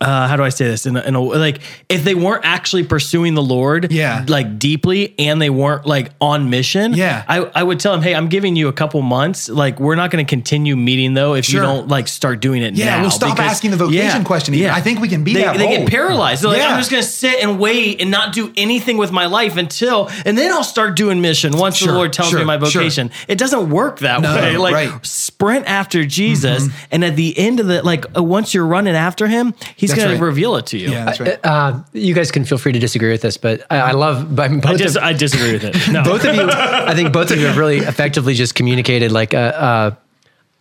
[0.00, 0.86] uh, how do I say this?
[0.86, 4.24] In a, in a like, if they weren't actually pursuing the Lord, Yeah.
[4.28, 7.24] like deeply, and they weren't like on mission, Yeah.
[7.26, 9.48] I, I would tell them, hey, I'm giving you a couple months.
[9.48, 11.60] Like, we're not going to continue meeting though if Sure.
[11.60, 14.70] you don't like start doing it Yeah, we'll stop asking the vocation question even.
[14.70, 15.78] I think we can be they, that They bold.
[15.80, 16.42] get paralyzed.
[16.42, 16.68] They're like, Yeah.
[16.68, 20.08] I'm just going to sit and wait and not do anything with my life until,
[20.24, 23.10] and then I'll start doing mission once Sure, the Lord tells sure, me my vocation.
[23.26, 24.56] It doesn't work that No, way.
[24.56, 25.06] Like, right.
[25.06, 29.26] sprint after Jesus, and at the end of the like, uh, once you're running after
[29.26, 30.18] him, he's That's going right.
[30.18, 30.90] to reveal it to you.
[30.90, 31.38] Yeah, that's right.
[31.44, 34.34] Uh, you guys can feel free to disagree with this, but I, I love.
[34.34, 35.76] But both I, of- I disagree with it.
[35.92, 36.02] No.
[36.04, 39.96] both of you, I think both of you have really effectively just communicated like a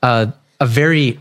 [0.02, 1.20] a, a, a very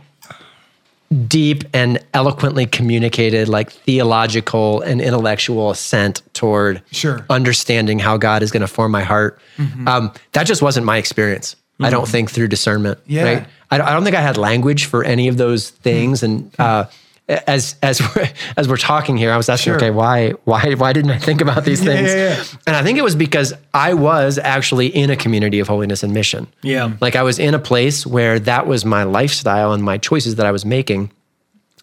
[1.29, 7.25] deep and eloquently communicated like theological and intellectual ascent toward Sure.
[7.31, 9.41] understanding how God is going to form my heart.
[9.87, 11.55] Um, that just wasn't my experience.
[11.79, 12.99] I don't think through discernment.
[13.07, 13.23] Yeah.
[13.23, 13.47] Right.
[13.71, 16.23] I, I don't think I had language for any of those things.
[16.25, 16.87] And uh,
[17.29, 19.77] as as we're, as we're talking here, I was asking, Sure.
[19.77, 22.09] okay, why why why didn't I think about these things?
[22.09, 22.45] yeah, yeah.
[22.67, 26.13] And I think it was because I was actually in a community of holiness and
[26.15, 26.47] mission.
[26.63, 26.93] Yeah.
[27.01, 30.47] Like I was in a place where that was my lifestyle and my choices that
[30.47, 31.11] I was making.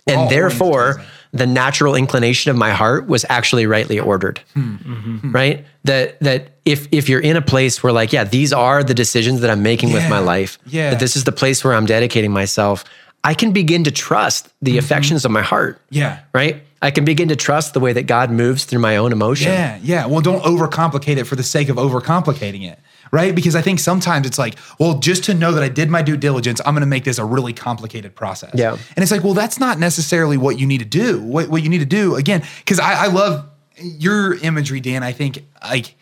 [0.07, 1.01] And Oh, therefore,
[1.31, 4.39] the natural inclination of my heart was actually rightly ordered.
[4.53, 5.31] Hmm.
[5.31, 5.65] Right?
[5.85, 9.41] That that if if you're in a place where like, yeah, these are the decisions
[9.41, 10.57] that I'm making with my life.
[10.65, 10.91] Yeah.
[10.91, 12.83] That this is the place where I'm dedicating myself.
[13.23, 15.77] I can begin to trust the affections of my heart.
[15.77, 15.95] Mm-hmm.
[15.95, 16.19] Yeah.
[16.33, 16.63] Right?
[16.81, 19.53] I can begin to trust the way that God moves through my own emotion.
[19.53, 20.05] Yeah, yeah.
[20.05, 22.77] Well, don't overcomplicate it for the sake of overcomplicating it,
[23.09, 23.33] right?
[23.33, 26.17] Because I think sometimes it's like, well, just to know that I did my due
[26.17, 28.51] diligence, I'm going to make this a really complicated process.
[28.53, 28.71] Yeah.
[28.73, 31.21] And it's like, well, that's not necessarily what you need to do.
[31.21, 35.03] What, what you need to do, again, because I, I love your imagery, Dan.
[35.03, 35.95] I think like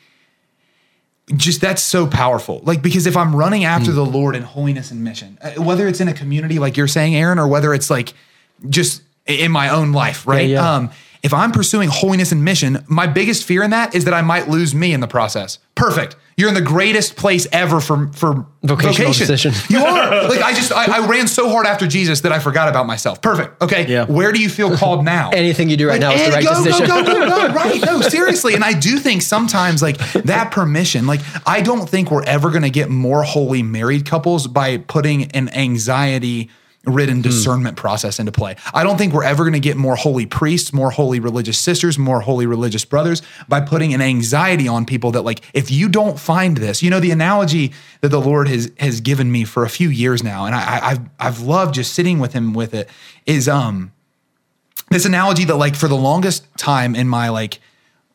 [1.36, 2.62] just that's so powerful.
[2.63, 6.01] Like because if I'm running after the Lord in holiness and mission, uh, whether it's
[6.01, 8.13] in a community like you're saying, Aaron, or whether it's like
[8.69, 10.49] just in my own life, right?
[10.49, 10.75] yeah.
[10.75, 10.91] Um,
[11.23, 14.47] if I'm pursuing holiness and mission, my biggest fear in that is that I might
[14.47, 15.60] lose me in the process.
[15.75, 16.15] Perfect.
[16.36, 19.27] You're in the greatest place ever for for Vocational vocation.
[19.27, 19.53] decision.
[19.69, 20.12] You are.
[20.31, 23.21] Like I just I, I ran so hard after Jesus that I forgot about myself.
[23.21, 23.62] Perfect.
[23.62, 23.86] Okay.
[23.88, 24.05] Yeah.
[24.05, 25.29] Where do you feel called now?
[25.34, 26.88] Anything you do right now is the right go, decision.
[26.88, 27.53] Go, go, go, go.
[27.53, 27.81] Right.
[27.86, 28.53] No, seriously.
[28.55, 32.63] And I do think sometimes like that permission, like I don't think we're ever going
[32.63, 36.49] to get more holy married couples by putting an anxiety
[36.86, 38.56] ridden discernment process into play.
[38.74, 42.00] I don't think we're ever going to get more holy priests, more holy religious sisters,
[42.00, 46.20] more holy religious brothers by putting an anxiety on people that like if you don't
[46.20, 49.70] find this, you know the analogy that the Lord has has given me for a
[49.70, 52.89] few years now and I, I I've I've loved just sitting with him with it
[53.26, 53.91] is um
[54.89, 57.60] this analogy that like for the longest time in my like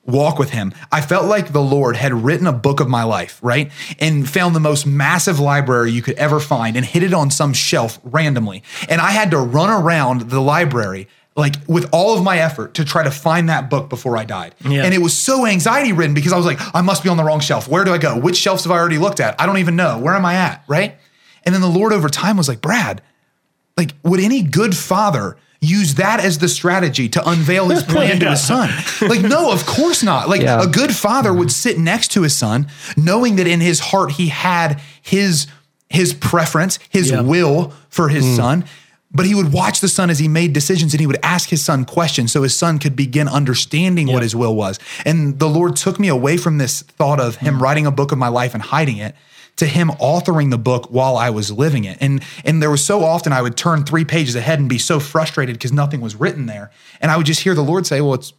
[0.06, 0.72] walk with him.
[0.92, 3.70] I felt like the lord had written a book of my life right?
[3.98, 7.52] And found the most massive library you could ever find and hid it on some
[7.52, 8.62] shelf randomly.
[8.88, 12.84] And i had to run around the library like with all of my effort to
[12.84, 14.54] try to find that book before i died.
[14.64, 14.84] Yeah.
[14.84, 17.24] and it was so anxiety ridden because i was like i must be on the
[17.24, 17.68] wrong shelf.
[17.68, 18.18] Where do i go?
[18.18, 19.40] Which shelves have i already looked at?
[19.40, 19.98] I don't even know.
[19.98, 20.96] Where am i at right?
[21.44, 23.02] And then the lord over time was like brad
[23.76, 28.30] like, would any good father use that as the strategy to unveil his plan to
[28.30, 28.70] his son?
[29.00, 30.28] Like, no, of course not.
[30.28, 30.62] Like, Yeah.
[30.62, 34.28] a good father would sit next to his son, knowing that in his heart he
[34.28, 35.46] had his
[35.88, 37.20] his preference, his Yeah.
[37.20, 38.36] will for his mm.
[38.36, 38.64] son.
[39.12, 41.64] But he would watch the son as he made decisions and he would ask his
[41.64, 44.78] son questions so his son could begin understanding what his will was.
[45.06, 47.60] And the Lord took me away from this thought of him mm.
[47.60, 49.14] writing a book of my life and hiding it
[49.56, 51.96] to him authoring the book while I was living it.
[52.00, 55.00] And and there was so often I would turn 3 pages ahead and be so
[55.00, 56.70] frustrated because nothing was written there.
[57.00, 58.32] And I would just hear the Lord say, "Well, it's,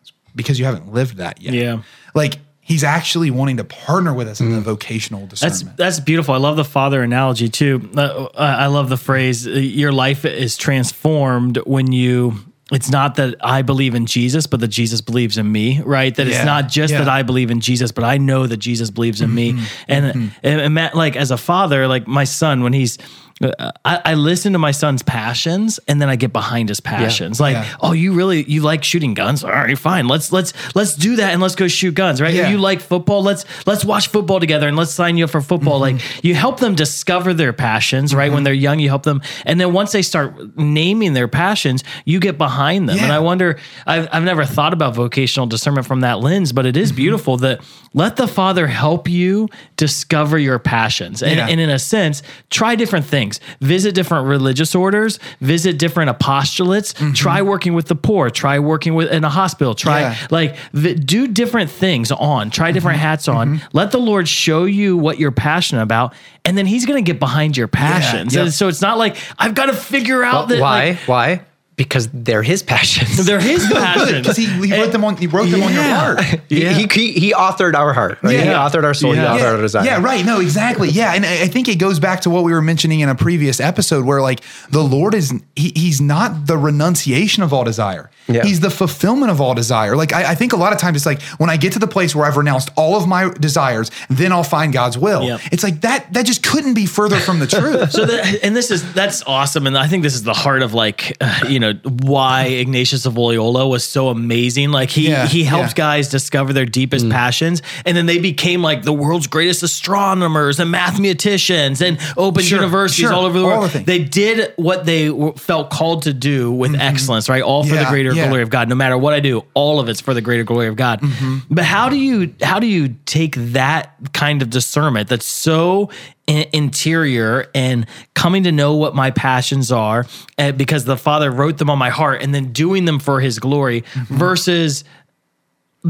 [0.00, 1.82] it's because you haven't lived that yet." Yeah.
[2.14, 4.54] Like he's actually wanting to partner with us in Mm.
[4.56, 5.76] the vocational discernment.
[5.76, 6.34] that's beautiful.
[6.34, 7.88] I love the father analogy too.
[7.96, 12.34] Uh, I love the phrase uh, "your life is transformed when you."
[12.72, 16.12] It's not that I believe in Jesus, but that Jesus believes in me, right?
[16.14, 16.98] That Yeah, it's not just yeah.
[16.98, 19.66] that I believe in Jesus, but I know that Jesus believes in Mm-hmm, me.
[19.86, 22.98] And, and, and Matt, like as a father, like my son, when he's,
[23.42, 27.38] I, I listen to my son's passions, and then I get behind his passions.
[27.38, 27.76] Like, Yeah.
[27.80, 29.44] oh, you really you like shooting guns?
[29.44, 30.08] All right, fine.
[30.08, 32.32] Let's let's let's do that, and let's go shoot guns, right?
[32.32, 32.48] Yeah.
[32.48, 33.22] You like football?
[33.22, 35.80] Let's let's watch football together, and let's sign you up for football.
[35.82, 35.98] Mm-hmm.
[35.98, 38.30] Like you help them discover their passions, right?
[38.30, 38.44] When mm-hmm.
[38.44, 42.38] they're young, you help them, and then once they start naming their passions, you get
[42.38, 42.98] behind them.
[42.98, 46.76] And I wonder, I've I've never thought about vocational discernment from that lens, but it
[46.76, 46.96] is mm-hmm.
[46.96, 47.60] beautiful that
[47.92, 51.48] let the Father help you discover your passions, and, Yeah.
[51.48, 53.25] and in a sense, try different things,
[53.60, 57.12] visit different religious orders, visit different apostolates, mm-hmm.
[57.12, 60.16] try working with the poor, try working with in a hospital, try Yeah.
[60.30, 62.74] like do different things on, try mm-hmm.
[62.74, 63.58] different hats on.
[63.58, 63.76] Mm-hmm.
[63.76, 67.20] Let the Lord show you what you're passionate about, and then He's going to get
[67.20, 68.34] behind your passions.
[68.34, 68.44] Yep.
[68.44, 70.90] And so it's not like I've got to figure out that Why?
[70.90, 71.40] like, Why?
[71.76, 73.24] Because they're his passions.
[73.26, 74.22] They're his passion.
[74.22, 76.20] because he, he wrote them on he wrote them on your heart.
[76.48, 78.18] He, he, he, he authored our heart.
[78.22, 78.38] Right?
[78.38, 78.54] He Yeah.
[78.66, 79.14] authored our soul.
[79.14, 79.34] Yeah.
[79.36, 79.84] He authored our desire.
[79.84, 80.24] Yeah, right.
[80.24, 80.88] No, exactly.
[80.88, 83.14] Yeah, and I I think it goes back to what we were mentioning in a
[83.14, 88.10] previous episode, where like the Lord is he, he's not the renunciation of all desire.
[88.28, 88.42] Yeah.
[88.44, 89.96] He's the fulfillment of all desire.
[89.96, 91.86] Like I, I think a lot of times it's like when I get to the
[91.88, 95.22] place where I've renounced all of my desires, then I'll find God's will.
[95.24, 95.40] Yep.
[95.52, 96.12] It's like that.
[96.12, 97.90] That just couldn't be further from the truth.
[97.92, 100.74] So that, and this is that's awesome, and I think this is the heart of
[100.74, 104.70] like uh, you know why Ignatius of Loyola was so amazing.
[104.70, 105.84] Like he Yeah, he helped yeah.
[105.84, 107.10] guys discover their deepest mm.
[107.10, 112.58] passions, and then they became like the world's greatest astronomers and mathematicians and open Sure,
[112.58, 113.70] universities sure, all over the all world.
[113.70, 113.78] the.
[113.80, 116.80] They did what they w- felt called to do with mm-hmm.
[116.80, 117.42] excellence, right?
[117.42, 118.28] All for the greater yeah.
[118.28, 118.68] glory of God.
[118.68, 121.00] No matter what I do, all of it's for the greater glory of God.
[121.00, 121.54] Mm-hmm.
[121.54, 126.15] But how do you how do you take that kind of discernment that's so in-
[126.26, 130.06] interior and coming to know what my passions are
[130.38, 133.38] uh, because the Father wrote them on my heart and then doing them for His
[133.38, 134.82] glory versus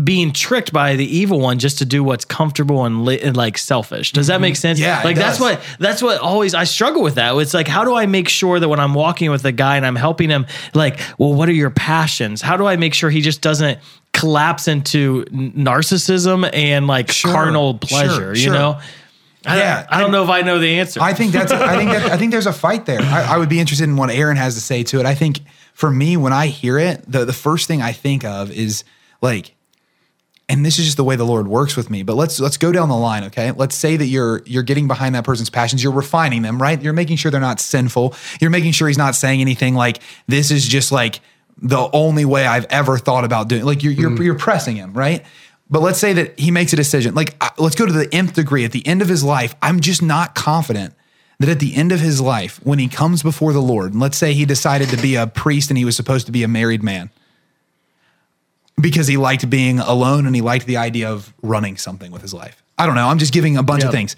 [0.04, 3.56] being tricked by the evil one just to do what's comfortable and, li- and like
[3.56, 4.12] selfish.
[4.12, 4.78] Does that make sense?
[4.78, 7.34] Yeah, like that's what that's what always I struggle with that.
[7.38, 9.86] It's like how do I make sure that when I'm walking with a guy and
[9.86, 10.44] I'm helping him
[10.74, 12.42] like, well, what are your passions?
[12.42, 13.78] How do I make sure he just doesn't
[14.12, 18.52] collapse into narcissism and like Sure, carnal sure, pleasure, you sure.
[18.52, 18.80] know?
[19.46, 21.00] I, Yeah, I don't know if I know the answer.
[21.00, 21.52] I think that's.
[21.52, 22.10] I think that.
[22.10, 23.00] I think there's a fight there.
[23.00, 25.06] I, I would be interested in what Aaron has to say to it.
[25.06, 25.40] I think
[25.72, 28.82] for me, when I hear it, the the first thing I think of is
[29.20, 29.54] like,
[30.48, 32.02] and this is just the way the Lord works with me.
[32.02, 33.52] But let's let's go down the line, okay?
[33.52, 35.82] Let's say that you're you're getting behind that person's passions.
[35.82, 36.80] You're refining them, right?
[36.80, 38.14] You're making sure they're not sinful.
[38.40, 41.20] You're making sure he's not saying anything like this is just like
[41.58, 43.64] the only way I've ever thought about doing.
[43.64, 44.22] Like you're you're, mm-hmm.
[44.22, 45.24] you're pressing him, right?
[45.68, 47.14] But let's say that he makes a decision.
[47.14, 48.64] Like let's go to the nth degree.
[48.64, 50.94] At the end of his life, I'm just not confident
[51.38, 54.16] that at the end of his life, when he comes before the Lord, and let's
[54.16, 56.82] say he decided to be a priest and he was supposed to be a married
[56.82, 57.10] man
[58.80, 62.32] because he liked being alone and he liked the idea of running something with his
[62.32, 62.62] life.
[62.78, 63.08] I don't know.
[63.08, 64.16] I'm just giving a bunch of things.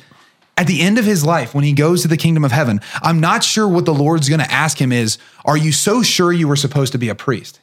[0.57, 3.21] At the end of his life, when he goes to the kingdom of heaven, I'm
[3.21, 6.49] not sure what the Lord's going to ask him is, Are you so sure you
[6.49, 7.61] were supposed to be a priest?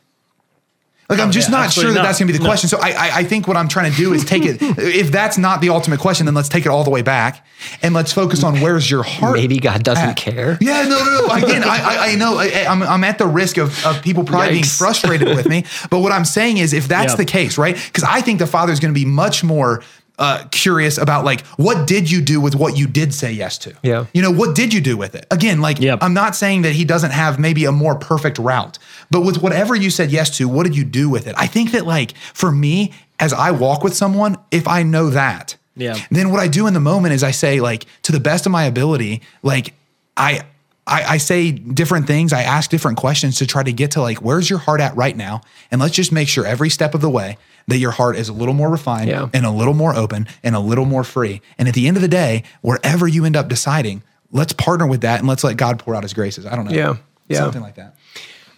[1.08, 2.04] Like, I'm oh, just yeah, not sure that not.
[2.04, 2.50] that's going to be the No.
[2.50, 2.68] question.
[2.68, 4.58] So I, I, I think what I'm trying to do is take it.
[4.62, 7.46] if that's not the ultimate question, then let's take it all the way back
[7.84, 9.36] and let's focus on where's your heart.
[9.36, 10.18] Maybe God doesn't at.
[10.18, 10.58] care.
[10.62, 11.34] Yeah, no, no, no.
[11.46, 14.50] Again, I, I, I know I, I'm, I'm at the risk of, of people probably
[14.54, 15.66] being frustrated with me.
[15.92, 17.18] But what I'm saying is, if that's Yep.
[17.18, 17.76] the case, right?
[17.76, 19.84] Because I think the father is going to be much more
[20.18, 23.74] uh, curious about like what did you do with what you did say yes to?
[23.84, 24.06] Yeah.
[24.14, 25.26] You know, what did you do with it?
[25.32, 26.00] Again, like Yep.
[26.02, 28.80] I'm not saying that he doesn't have maybe a more perfect route,
[29.12, 31.36] but with whatever you said yes to, what did you do with it?
[31.38, 35.56] I think that like for me, as I walk with someone, if I know that,
[35.76, 35.98] Yeah.
[36.12, 38.52] then what I do in the moment is I say like to the best of
[38.52, 39.74] my ability, like
[40.18, 40.42] I
[40.88, 42.32] I, I say different things.
[42.32, 45.18] I ask different questions to try to get to like, where's your heart at right
[45.18, 45.42] now?
[45.72, 48.34] And let's just make sure every step of the way that your heart is a
[48.34, 49.30] little more refined Yeah.
[49.34, 51.42] and a little more open and a little more free.
[51.58, 55.02] And at the end of the day, wherever you end up deciding, let's partner with
[55.02, 56.46] that and let's let God pour out his graces.
[56.46, 56.72] I don't know.
[56.76, 56.96] Yeah,
[57.28, 57.38] yeah.
[57.40, 57.96] Something like that.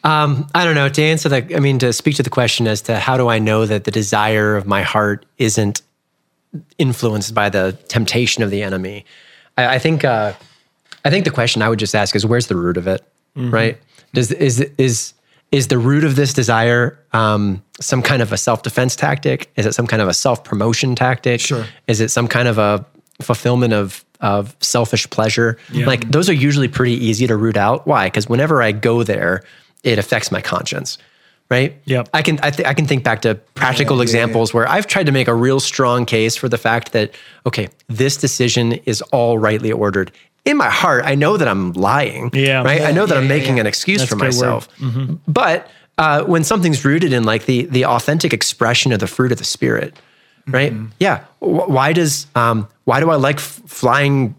[0.03, 0.89] Um, I don't know.
[0.89, 3.39] To answer that, I mean, to speak to the question as to how do I
[3.39, 5.81] know that the desire of my heart isn't
[6.77, 9.05] influenced by the temptation of the enemy?
[9.57, 10.03] I, I think.
[10.03, 10.33] Uh,
[11.05, 13.01] I think the question I would just ask is, where's the root of it?
[13.35, 13.77] Right?
[14.13, 15.13] Does is is
[15.51, 19.49] is the root of this desire um, some kind of a self defense tactic?
[19.55, 21.39] Is it some kind of a self promotion tactic?
[21.39, 21.65] Sure.
[21.87, 22.85] Is it some kind of a
[23.21, 25.57] fulfillment of of selfish pleasure?
[25.71, 25.85] Yeah.
[25.85, 27.87] Like those are usually pretty easy to root out.
[27.87, 28.07] Why?
[28.07, 29.43] Because whenever I go there,
[29.83, 30.97] it affects my conscience.
[31.49, 31.77] Right.
[31.85, 32.09] Yep.
[32.13, 35.13] I can I, th- I can think back to practical examples where I've tried to
[35.13, 37.11] make a real strong case for the fact that
[37.45, 40.11] okay, this decision is all rightly ordered.
[40.47, 42.29] In my heart, I know that I'm lying.
[42.33, 42.63] Yeah.
[42.63, 42.81] Right.
[42.81, 43.61] I know that Yeah, I'm making yeah.
[43.61, 44.67] an excuse That's for a good word.
[44.79, 45.19] myself.
[45.27, 49.37] But uh, when something's rooted in like the the authentic expression of the fruit of
[49.39, 49.97] the spirit,
[50.47, 50.73] right?
[50.99, 51.23] Yeah.
[51.39, 54.35] Wh- Why does um, why do I like f- flying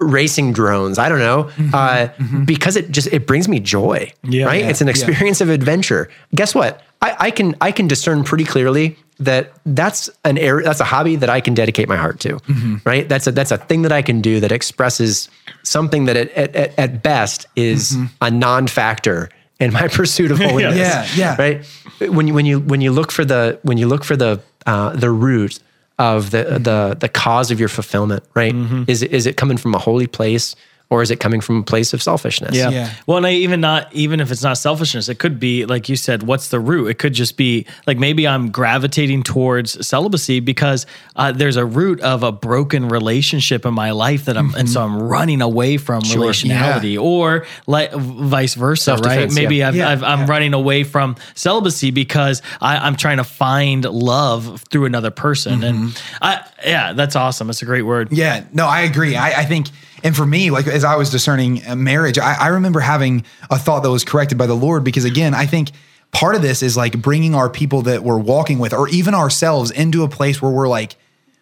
[0.00, 0.98] racing drones?
[0.98, 1.50] I don't know.
[1.72, 2.08] Uh,
[2.44, 4.12] Because it just it brings me joy.
[4.24, 4.46] Yeah.
[4.46, 4.60] right.
[4.62, 6.08] Yeah, It's an experience of adventure.
[6.34, 6.82] Guess what?
[7.00, 11.16] I, I can I can discern pretty clearly that that's an area that's a hobby
[11.16, 12.36] that I can dedicate my heart to.
[12.36, 12.76] Mm-hmm.
[12.84, 13.08] Right.
[13.08, 15.28] That's a that's a thing that I can do that expresses
[15.62, 18.06] something that at at, best is mm-hmm.
[18.20, 20.76] a non-factor in my pursuit of holiness.
[20.76, 21.36] Yeah, yeah.
[21.38, 21.66] Right.
[22.00, 24.90] When you when you when you look for the when you look for the uh,
[24.90, 25.58] the root
[25.98, 26.98] of the the mm-hmm.
[27.00, 28.54] the cause of your fulfillment, right?
[28.88, 30.54] Is it- is it coming from a holy place
[30.90, 32.56] or is it coming from a place of selfishness?
[32.56, 32.70] Yeah.
[32.70, 32.92] Yeah.
[33.06, 35.96] Well, and I, even not even if it's not selfishness, it could be like you
[35.96, 36.22] said.
[36.22, 36.88] What's the root?
[36.88, 42.00] It could just be like maybe I'm gravitating towards celibacy because uh, there's a root
[42.00, 46.02] of a broken relationship in my life that I'm, and so I'm running away from
[46.02, 49.32] relationality, or like vice versa, right?
[49.32, 49.68] Maybe yeah.
[49.68, 50.26] I've, Yeah, I've, I'm yeah.
[50.28, 56.02] running away from celibacy because I, I'm trying to find love through another person, and
[56.20, 57.50] I yeah, that's awesome.
[57.50, 58.12] It's a great word.
[58.12, 59.16] Yeah, no, I agree.
[59.16, 59.68] I, I think,
[60.02, 63.58] and for me, like as I was discerning uh, marriage, I, I remember having a
[63.58, 65.70] thought that was corrected by the Lord because, again, I think
[66.12, 69.70] part of this is like bringing our people that we're walking with, or even ourselves,
[69.70, 70.96] into a place where we're like,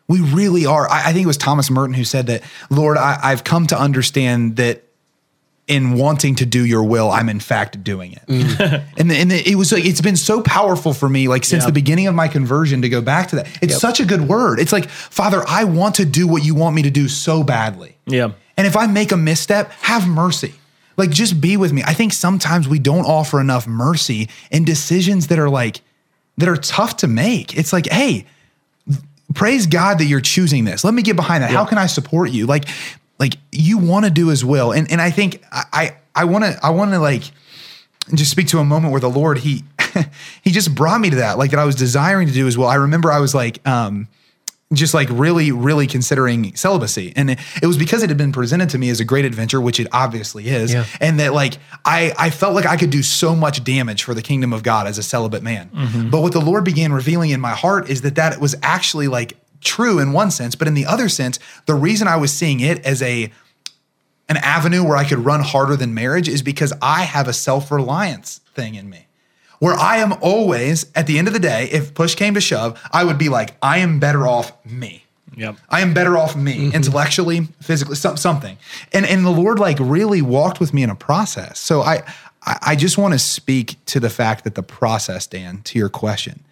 [0.09, 0.89] we really are.
[0.89, 3.79] I, I think it was Thomas Merton who said that, Lord, I, I've come to
[3.79, 4.83] understand that
[5.67, 8.23] in wanting to do your will, I'm in fact doing it.
[8.99, 11.65] and the, and the, it was like it's been so powerful for me, like since
[11.65, 11.67] Yeah.
[11.67, 13.49] the beginning of my conversion, to go back to that.
[13.61, 14.61] It's such a good word.
[14.61, 17.97] It's like, Father, I want to do what you want me to do so badly.
[18.07, 18.31] Yeah.
[18.57, 20.55] And if I make a misstep, have mercy.
[20.97, 21.83] Like just be with me.
[21.85, 25.83] I think sometimes we don't offer enough mercy in decisions that are like
[26.39, 27.57] that are tough to make.
[27.57, 28.27] It's like, hey,
[29.35, 30.85] praise God that you're choosing this.
[30.85, 31.51] Let me get behind that.
[31.51, 32.47] How can I support you?
[32.47, 32.67] Like,
[33.19, 34.73] like you want to do his will.
[34.73, 37.25] And and I think I I, I want to I want to like
[38.15, 39.65] just speak to a moment where the Lord he
[40.43, 42.69] he just brought me to that like that I was desiring to do as well.
[42.69, 44.09] I remember I was like um
[44.73, 48.69] just like really really considering celibacy and it, it was because it had been presented
[48.69, 50.85] to me as a great adventure which it obviously is Yeah.
[51.01, 54.23] and that like I I felt like I could do so much damage for the
[54.23, 55.71] kingdom of God as a celibate man.
[55.73, 56.11] Mm-hmm.
[56.11, 59.37] But what the Lord began revealing in my heart is that that was actually like
[59.61, 62.85] true in one sense, but in the other sense, the reason I was seeing it
[62.85, 63.31] as a
[64.29, 68.41] an avenue where I could run harder than marriage is because I have a self-reliance
[68.55, 69.06] thing in me.
[69.59, 72.81] Where I am always at the end of the day, if push came to shove,
[72.93, 75.05] I would be like, I am better off me.
[75.37, 75.57] Yep.
[75.69, 78.57] I am better off me intellectually, physically, some, something.
[78.93, 81.59] And and the Lord like really walked with me in a process.
[81.59, 82.03] So I
[82.43, 85.89] I I just want to speak to the fact that the process, Dan, to your
[85.89, 86.45] question,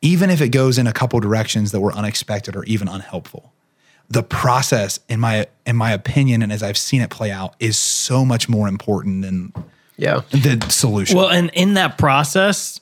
[0.00, 3.52] even if it goes in a couple directions that were unexpected or even unhelpful,
[4.08, 7.76] the process, in my in my opinion, and as I've seen it play out, is
[7.76, 9.52] so much more important than
[9.96, 10.22] Yeah.
[10.30, 11.16] the solution.
[11.16, 12.80] Well, and in that process,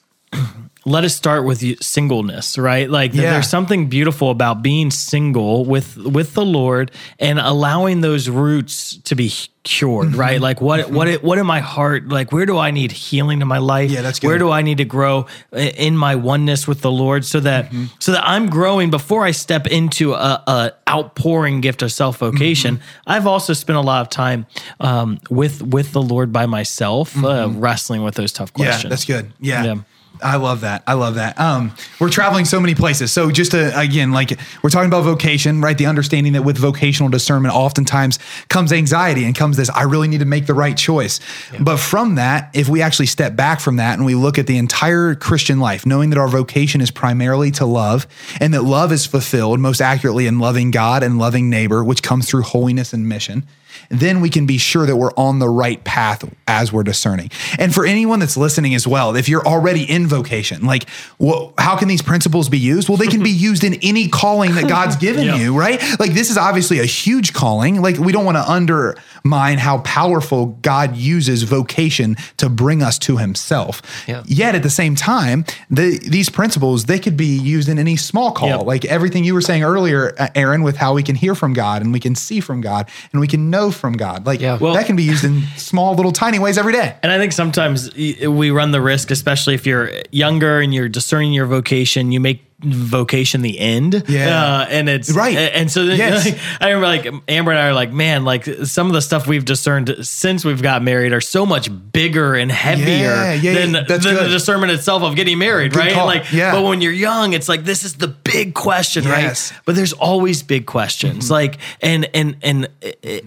[0.87, 2.91] let us start with singleness, right?
[2.91, 3.30] Like Yeah.
[3.32, 9.14] there's something beautiful about being single with with the Lord and allowing those roots to
[9.14, 9.32] be
[9.62, 10.20] cured, Mm-hmm.
[10.20, 10.41] right?
[10.43, 13.49] Like what what it, what in my heart, like where do I need healing in
[13.49, 13.91] my life?
[13.91, 14.28] Yeah, that's good.
[14.28, 17.85] Where do I need to grow in my oneness with the Lord so that Mm-hmm.
[17.99, 22.76] so that I'm growing before I step into a, a outpouring gift of self vocation.
[22.76, 23.11] Mm-hmm.
[23.11, 24.45] I've also spent a lot of time
[24.80, 28.76] um, with with the Lord by myself, uh, wrestling with those tough questions.
[28.80, 28.87] Mm-hmm.
[28.87, 29.32] Yeah, that's good.
[29.41, 29.64] Yeah.
[29.64, 29.74] Yeah.
[30.23, 30.83] I love that.
[30.87, 31.39] I love that.
[31.41, 33.12] Um, we're traveling so many places.
[33.12, 35.77] So just to again, like we're talking about vocation, right?
[35.77, 40.19] The understanding that with vocational discernment, oftentimes comes anxiety and comes this, I really need
[40.19, 41.21] to make the right choice.
[41.61, 44.57] But from that, if we actually step back from that and we look at the
[44.57, 48.07] entire Christian life, knowing that our vocation is primarily to love
[48.41, 52.29] and that love is fulfilled most accurately in loving God and loving neighbor, which comes
[52.29, 53.45] through holiness and mission
[53.89, 57.30] then we can be sure that we're on the right path as we're discerning.
[57.59, 60.87] And for anyone that's listening as well, if you're already in vocation, like,
[61.18, 62.89] well, how can these principles be used?
[62.89, 65.37] Well, they can be used in any calling that God's given Yeah.
[65.37, 65.82] you, right?
[65.99, 67.80] Like, this is obviously a huge calling.
[67.82, 73.16] Like, we don't want to undermine how powerful God uses vocation to bring us to
[73.18, 73.82] Himself.
[74.09, 74.22] Yeah.
[74.26, 78.32] Yet at the same time, the, these principles they could be used in any small
[78.32, 81.82] call, like everything you were saying earlier, Aaron, with how we can hear from God
[81.82, 84.26] and we can see from God and we can know from God.
[84.26, 84.59] Like Yeah.
[84.59, 86.95] Well- that can be used in small, little, tiny ways every day.
[87.03, 91.32] And I think sometimes we run the risk, especially if you're younger and you're discerning
[91.32, 94.05] your vocation, you make vocation the end.
[94.09, 94.43] Yeah.
[94.61, 95.37] Uh, and it's Right.
[95.37, 96.25] And so then, Yes.
[96.25, 99.27] like, I remember like Amber and I are like, man, like some of the stuff
[99.27, 103.75] we've discerned since we've got married are so much bigger and heavier Yeah, yeah, than,
[103.75, 105.97] yeah, than the discernment itself of getting married, Good right?
[106.05, 106.53] Like, Yeah.
[106.53, 109.51] but when you're young, it's like, this is the big question, Yes.
[109.53, 109.61] right?
[109.65, 111.31] But there's always big questions.
[111.31, 112.69] Like, and, and, and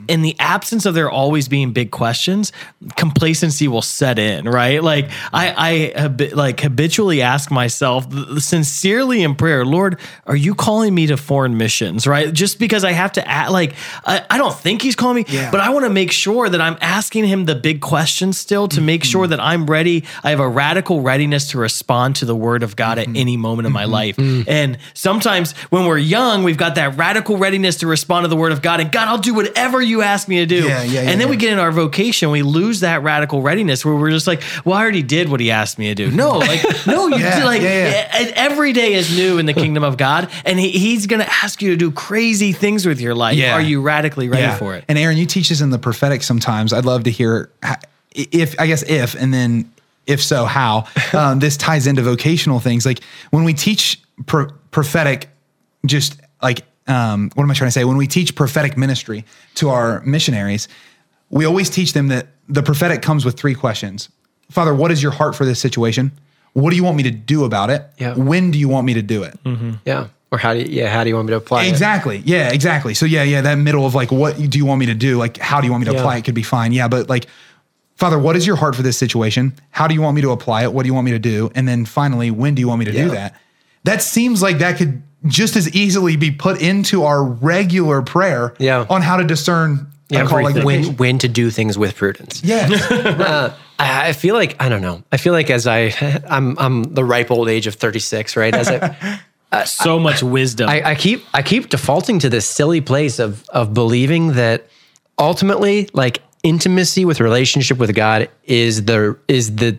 [0.08, 2.52] in the absence of there always being big questions,
[2.96, 4.84] complacency will set in, right?
[4.84, 8.06] Like, I, I like habitually ask myself
[8.40, 12.34] sincerely in prayer, Lord, are you calling me to foreign missions, right?
[12.34, 15.52] Just because I have to act like, I, I don't think he's calling me, Yeah.
[15.52, 18.82] but I want to make sure that I'm asking him the big questions still to
[18.82, 19.32] make sure mm-hmm.
[19.32, 20.06] that I'm ready.
[20.24, 23.18] I have a radical readiness to respond to the word of God at mm-hmm.
[23.18, 23.92] any moment in my mm-hmm.
[23.92, 24.20] life.
[24.48, 28.52] And sometimes when we're young, we've got that radical readiness to respond to the word
[28.52, 30.66] of God and God, I'll do whatever you ask me to do.
[30.66, 33.96] Yeah, yeah, and then we get in our vocation, we lose that radical readiness where
[33.96, 36.12] we're just like, well, I already did what he asked me to do.
[36.12, 37.16] No, like, no, you
[37.46, 41.30] like every day is new in the kingdom of God, and he, He's going to
[41.30, 43.38] ask you to do crazy things with your life.
[43.38, 43.54] Yeah.
[43.54, 44.86] Are you radically ready for it?
[44.88, 46.74] And Aaron, you teach us in the prophetic sometimes.
[46.74, 47.52] I'd love to hear
[48.14, 49.72] if, I guess, if, and then
[50.06, 52.86] if so, how um, this ties into vocational things.
[52.86, 55.30] Like when we teach pro- prophetic,
[55.86, 57.84] just like, um, what am I trying to say?
[57.84, 60.68] When we teach prophetic ministry to our missionaries,
[61.30, 64.10] we always teach them that the prophetic comes with three questions
[64.50, 66.12] Father, what is your heart for this situation?
[66.60, 67.86] What do you want me to do about it?
[68.00, 68.16] Yeah.
[68.16, 69.38] When do you want me to do it?
[69.44, 69.74] Mm-hmm.
[69.86, 70.08] Yeah.
[70.32, 71.70] Or how do you, yeah, how do you want me to apply it?
[71.70, 72.24] Exactly.
[72.26, 72.96] Yeah, exactly.
[72.96, 75.18] So yeah, yeah, that middle of like, what do you want me to do?
[75.18, 76.00] Like, how do you want me to Yeah.
[76.00, 76.26] apply it?
[76.26, 76.72] Could be fine.
[76.72, 77.28] Yeah, but like,
[77.96, 79.54] Father, what is your heart for this situation?
[79.70, 80.74] How do you want me to apply it?
[80.74, 81.52] What do you want me to do?
[81.54, 83.04] And then finally, when do you want me to Yeah.
[83.06, 83.36] do that?
[83.84, 88.86] That seems like that could just as easily be put into our regular prayer Yeah.
[88.90, 92.42] on how to discern Yeah, a call like when when to do things with prudence.
[92.44, 92.68] Yeah.
[93.18, 95.04] Uh, I, I feel like I don't know.
[95.12, 95.94] I feel like as I
[96.30, 98.54] I'm I'm the ripe old age of 36, right?
[98.56, 100.70] As I so much wisdom.
[100.70, 104.68] I, I keep I keep defaulting to this silly place of of believing that
[105.20, 109.78] ultimately, like intimacy with relationship with God is the is the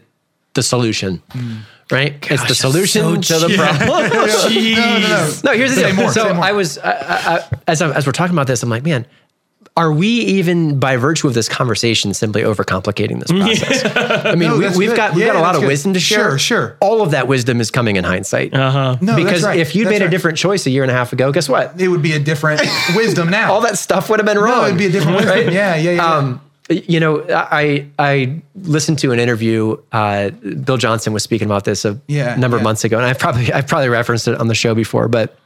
[0.54, 1.22] the solution.
[1.90, 2.30] Right?
[2.30, 4.10] it's the solution to the problem.
[4.10, 5.32] no, no, no.
[5.42, 5.96] No, here's the Say thing.
[5.96, 6.28] more, so.
[6.28, 9.06] I was, I, I, I- as I, as we're talking about this, I'm like, man,
[9.78, 13.30] are we even by virtue of this conversation simply overcomplicating this
[13.62, 14.26] process?
[14.26, 14.96] I mean, No, we, we've good.
[14.96, 15.68] got we've Yeah, got a lot of good.
[15.68, 16.30] wisdom to share.
[16.30, 16.76] Sure, sure.
[16.80, 18.52] All of that wisdom is coming in hindsight.
[18.52, 18.96] Uh-huh.
[19.00, 19.58] No, that's because right.
[19.58, 21.80] if you'd That's made a different choice a year and a half ago, guess what?
[21.80, 22.60] it would be a different
[22.96, 23.52] wisdom now.
[23.52, 24.62] All that stuff would have been wrong.
[24.62, 25.54] No, it'd be a different wisdom.
[25.54, 26.14] Yeah, yeah, yeah.
[26.16, 29.76] Um, you know, I I listened to an interview.
[29.92, 33.18] Uh, Bill Johnson was speaking about this a Yeah, number of months ago, and I've
[33.18, 35.38] probably I've probably referenced it on the show before, but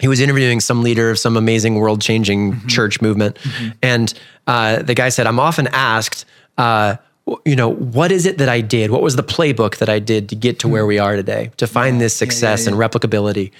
[0.00, 2.68] he was interviewing some leader of some amazing world changing Mm-hmm.
[2.68, 3.36] church movement,
[3.82, 4.12] and
[4.46, 6.24] uh, the guy said, "I'm often asked."
[6.56, 6.96] Uh,
[7.44, 8.90] you know, what is it that I did?
[8.90, 11.66] What was the playbook that I did to get to where we are today, to
[11.66, 13.50] find this success and replicability?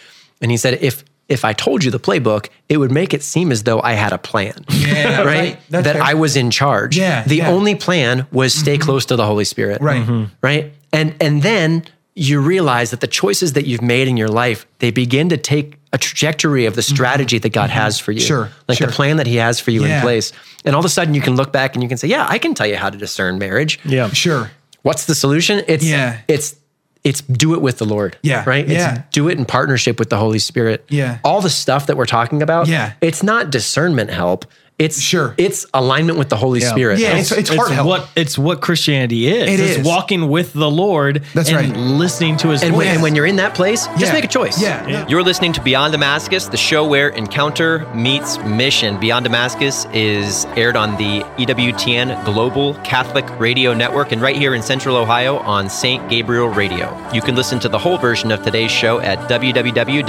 [0.40, 3.52] And he said, if if I told you the playbook, it would make it seem
[3.52, 5.58] as though I had a plan, Yeah, right?
[5.68, 6.02] That's that fair.
[6.02, 6.96] I was in charge.
[6.96, 7.44] Yeah, The yeah.
[7.44, 7.52] Mm-hmm.
[7.52, 9.82] only plan was stay close to the Holy Spirit.
[9.82, 10.28] Right.
[10.40, 10.72] Right.
[10.90, 11.84] And and then
[12.14, 15.77] you realize that the choices that you've made in your life, they begin to take
[15.92, 18.18] a trajectory of the strategy that God has for you.
[18.20, 18.26] Mm-hmm.
[18.26, 18.86] Sure, Like sure.
[18.88, 19.96] the plan that He has for you Yeah.
[19.96, 20.32] in place.
[20.64, 22.38] And all of a sudden you can look back and you can say, Yeah, I
[22.38, 23.78] can tell you how to discern marriage.
[23.84, 24.08] yeah.
[24.10, 24.50] sure.
[24.82, 25.62] What's the solution?
[25.66, 26.18] It's Yeah.
[26.28, 26.56] it's
[27.04, 28.16] it's do it with the Lord.
[28.22, 28.66] Yeah, Right?
[28.68, 28.94] yeah.
[28.96, 30.84] It's do it in partnership with the Holy Spirit.
[30.88, 31.18] Yeah.
[31.24, 32.66] All the stuff that we're talking about.
[32.66, 32.92] Yeah.
[33.00, 34.44] It's not discernment help.
[34.78, 35.34] It's Sure.
[35.38, 37.00] It's alignment with the Holy Spirit.
[37.00, 37.88] Yeah, it's, it's heart it's help.
[37.88, 39.50] what it's what Christianity is.
[39.50, 39.86] It it's is.
[39.86, 41.76] walking with the Lord That's and right.
[41.76, 42.78] listening to his And voice.
[42.78, 44.60] when, and when you're in that place, just make a choice.
[44.62, 45.04] Yeah.
[45.08, 49.00] You're listening to Beyond Damascus, the show where encounter meets mission.
[49.00, 54.62] Beyond Damascus is aired on the EWTN Global Catholic Radio Network and right here in
[54.62, 56.08] Central Ohio on St.
[56.08, 56.96] Gabriel Radio.
[57.12, 60.04] You can listen to the whole version of today's show at www.ewtn.com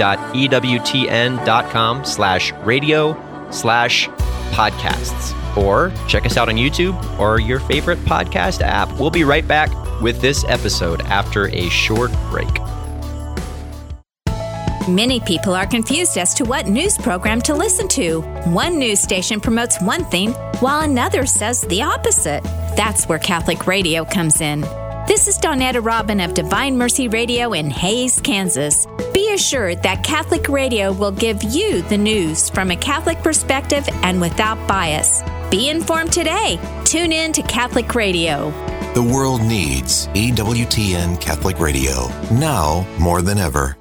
[2.05, 4.07] slash radio slash
[4.49, 5.35] podcasts.
[5.57, 8.91] Or check us out on YouTube or your favorite podcast app.
[8.99, 9.69] We'll be right back
[10.01, 12.47] with this episode after a short break.
[14.87, 18.21] Many people are confused as to what news program to listen to.
[18.45, 20.31] One news station promotes one thing,
[20.61, 22.43] while another says the opposite.
[22.75, 24.63] That's where Catholic radio comes in.
[25.09, 28.85] This is Donetta Robin of Divine Mercy Radio in Hays, Kansas.
[29.11, 34.21] Be assured that Catholic radio will give you the news from a Catholic perspective and
[34.21, 35.23] without bias.
[35.49, 36.59] Be informed today.
[36.85, 38.51] Tune in to Catholic Radio.
[38.93, 43.75] The world needs EWTN Catholic Radio now more than ever.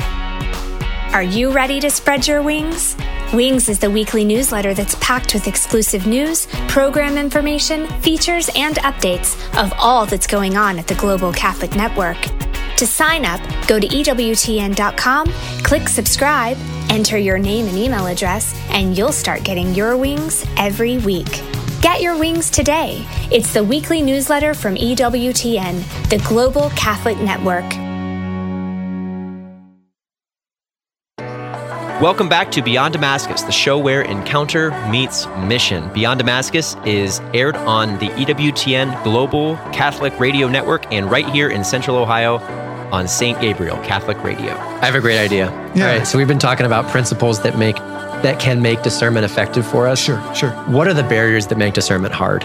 [0.00, 2.96] Are you ready to spread your wings?
[3.34, 9.34] Wings is the weekly newsletter that's packed with exclusive news, program information, features, and updates
[9.60, 12.16] of all that's going on at the Global Catholic Network.
[12.76, 15.32] To sign up, go to EWTN.com,
[15.64, 16.56] click subscribe,
[16.90, 21.42] enter your name and email address, and you'll start getting your wings every week.
[21.82, 23.04] Get your wings today.
[23.32, 27.83] It's the weekly newsletter from EWTN, the Global Catholic Network.
[32.00, 35.90] Welcome back to Beyond Damascus, the show where encounter meets mission.
[35.92, 41.62] Beyond Damascus is aired on the EWTN Global Catholic Radio Network and right here in
[41.62, 42.38] Central Ohio
[42.92, 43.40] on St.
[43.40, 44.52] Gabriel Catholic Radio.
[44.54, 45.46] I have a great idea.
[45.76, 45.86] Yeah.
[45.90, 46.06] All right.
[46.06, 50.00] So we've been talking about principles that make that can make discernment effective for us.
[50.00, 50.50] Sure, sure.
[50.66, 52.42] What are the barriers that make discernment hard?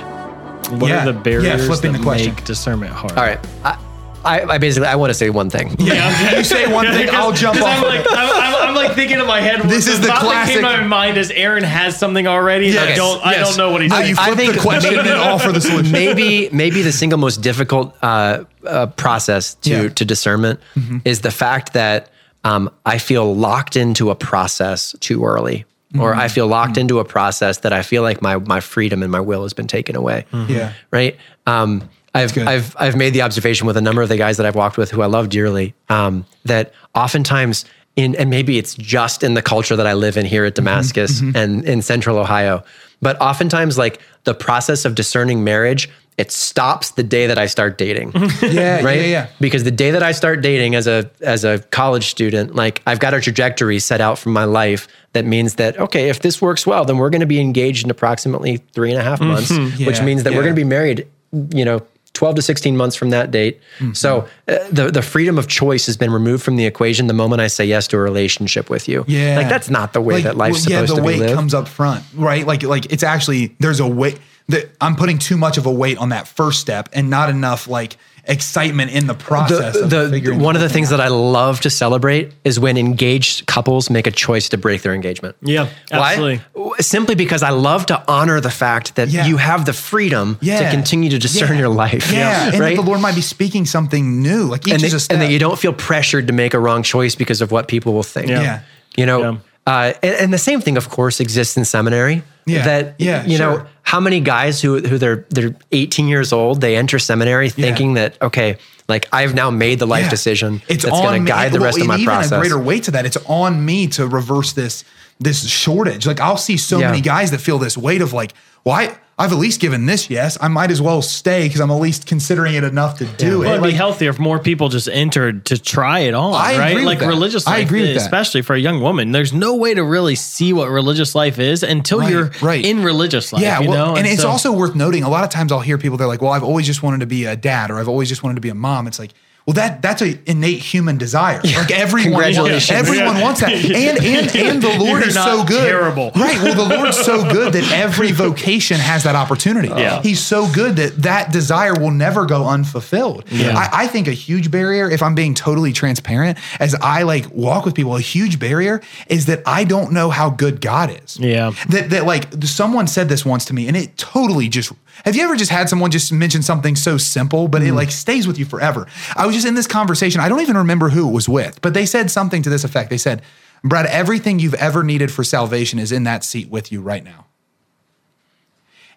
[0.79, 2.35] what Yeah, are the yeah, barriers flipping that the question.
[2.35, 3.13] make discernment hard?
[3.13, 3.39] All right.
[3.63, 3.77] I,
[4.25, 5.75] I, I basically I want to say one thing.
[5.79, 7.67] Yeah, you say one thing, I'll jump off.
[7.67, 9.61] I'm like, I'm, I'm, I'm like thinking in my head.
[9.63, 12.69] This is the thought that came classic- to my mind is Aaron has something already.
[12.69, 13.25] and I don't.
[13.25, 14.09] I don't know what he's No, saying.
[14.09, 15.91] you I flip think the question and offer the solution.
[15.91, 19.77] maybe maybe the single most difficult uh, uh, process to Yeah.
[19.85, 19.93] Mm-hmm.
[19.93, 20.59] to discernment
[21.05, 22.09] is the fact that
[22.43, 25.65] um, I feel locked into a process too early.
[25.99, 29.11] Or I feel locked into a process that I feel like my my freedom and
[29.11, 30.25] my will has been taken away.
[30.47, 30.73] Yeah.
[30.91, 31.17] Right.
[31.47, 32.47] Um, I've good.
[32.47, 34.91] I've I've made the observation with a number of the guys that I've walked with
[34.91, 39.75] who I love dearly um, that oftentimes in and maybe it's just in the culture
[39.75, 42.63] that I live in here at Damascus and in Central Ohio,
[43.01, 47.77] but oftentimes like the process of discerning marriage it stops the day that I start
[47.77, 48.11] dating.
[48.41, 48.99] Yeah, right?
[48.99, 49.27] yeah, yeah.
[49.39, 52.99] Because the day that I start dating as a as a college student, like I've
[52.99, 56.67] got a trajectory set out for my life that means that okay, if this works
[56.67, 59.59] well, then we're going to be engaged in approximately three and a half months, which
[59.59, 59.81] Mm-hmm.
[59.83, 61.07] Yeah, means that we're going to be married,
[61.53, 61.81] you know.
[62.13, 63.59] 12 to 16 months from that date.
[63.79, 63.93] Mm-hmm.
[63.93, 67.41] So uh, the the freedom of choice has been removed from the equation the moment
[67.41, 69.05] I say yes to a relationship with you.
[69.07, 69.37] Yeah.
[69.37, 71.35] Like that's not the way Like, that life's well, supposed yeah, the to be weight
[71.35, 72.45] comes up front, right?
[72.45, 75.97] Like like it's actually there's a weight that I'm putting too much of a weight
[75.97, 77.97] on that first step and not enough like
[78.29, 79.73] excitement in the process.
[79.73, 82.59] the, of the, figuring one of the things thing that I love to celebrate is
[82.59, 85.35] when engaged couples make a choice to break their engagement.
[85.41, 86.41] Yeah, absolutely.
[86.53, 86.77] Why?
[86.79, 89.25] Simply because I love to honor the fact that Yeah.
[89.25, 91.59] you have the freedom to continue to discern Yeah.
[91.59, 92.11] your life.
[92.13, 92.75] Yeah, and right.
[92.75, 95.13] the Lord might be speaking something new, like each and, is that- a step.
[95.15, 97.93] and that you don't feel pressured to make a wrong choice because of what people
[97.93, 98.29] will think.
[98.29, 98.41] Yeah.
[98.41, 98.59] Yeah.
[98.95, 99.37] You know, Yeah.
[99.67, 102.21] uh, and, and the same thing, of course, exists in seminary.
[102.45, 102.63] Yeah.
[102.65, 103.67] That Yeah, you know, sure.
[103.89, 108.21] How many guys who who they're they're 18 years old, they enter seminary thinking that
[108.21, 110.09] okay, like I've now made the life Yeah.
[110.11, 111.27] decision It's that's going to me.
[111.27, 112.31] guide the Well, rest of and my even process.
[112.31, 113.05] a greater weight to that.
[113.07, 114.83] It's on me to reverse this
[115.19, 116.07] this shortage.
[116.07, 116.87] Like I'll see so Yeah.
[116.91, 120.09] many guys that feel this weight of like, well, I, I've at least given this
[120.09, 120.37] yes.
[120.39, 123.49] I might as well stay because I'm at least considering it enough to do Well,
[123.49, 123.51] it.
[123.57, 126.67] it'd be healthier if more people just entered to try it on, I right?
[126.69, 127.07] agree with like that.
[127.07, 128.01] religious I life, agree with that.
[128.01, 129.11] especially for a young woman.
[129.11, 132.63] There's no way to really see what religious life is until Right, you're right.
[132.63, 133.41] in religious life.
[133.41, 133.95] Yeah, you well, know?
[133.97, 135.03] and, it's so- also worth noting.
[135.03, 137.05] A lot of times I'll hear people they're like, "Well, I've always just wanted to
[137.07, 139.13] be a dad, or I've always just wanted to be a mom." It's like,
[139.45, 141.41] well, that that's a innate human desire.
[141.43, 142.69] Like everyone, Congratulations.
[142.71, 143.21] everyone Yeah.
[143.23, 145.65] wants that, and and and the Lord is so good.
[145.67, 146.11] terrible.
[146.15, 146.41] right?
[146.41, 149.69] Well, the Lord's so good that every vocation has that opportunity.
[149.69, 150.01] Yeah.
[150.03, 153.23] He's so good that that desire will never go unfulfilled.
[153.31, 153.57] Yeah.
[153.57, 157.65] I, I think a huge barrier, if I'm being totally transparent, as I like walk
[157.65, 161.51] with people, a huge barrier is that I don't know how good God is Yeah.
[161.69, 164.71] that that like someone said this once to me and it totally just
[165.05, 167.75] have you ever just had someone just mention something so simple but it mm.
[167.75, 168.87] like stays with you forever?
[169.15, 171.73] I was just in this conversation i don't even remember who it was with but
[171.73, 172.89] they said something to this effect.
[172.89, 173.21] They said
[173.63, 177.25] brad everything you've ever needed for salvation is in that seat with you right now.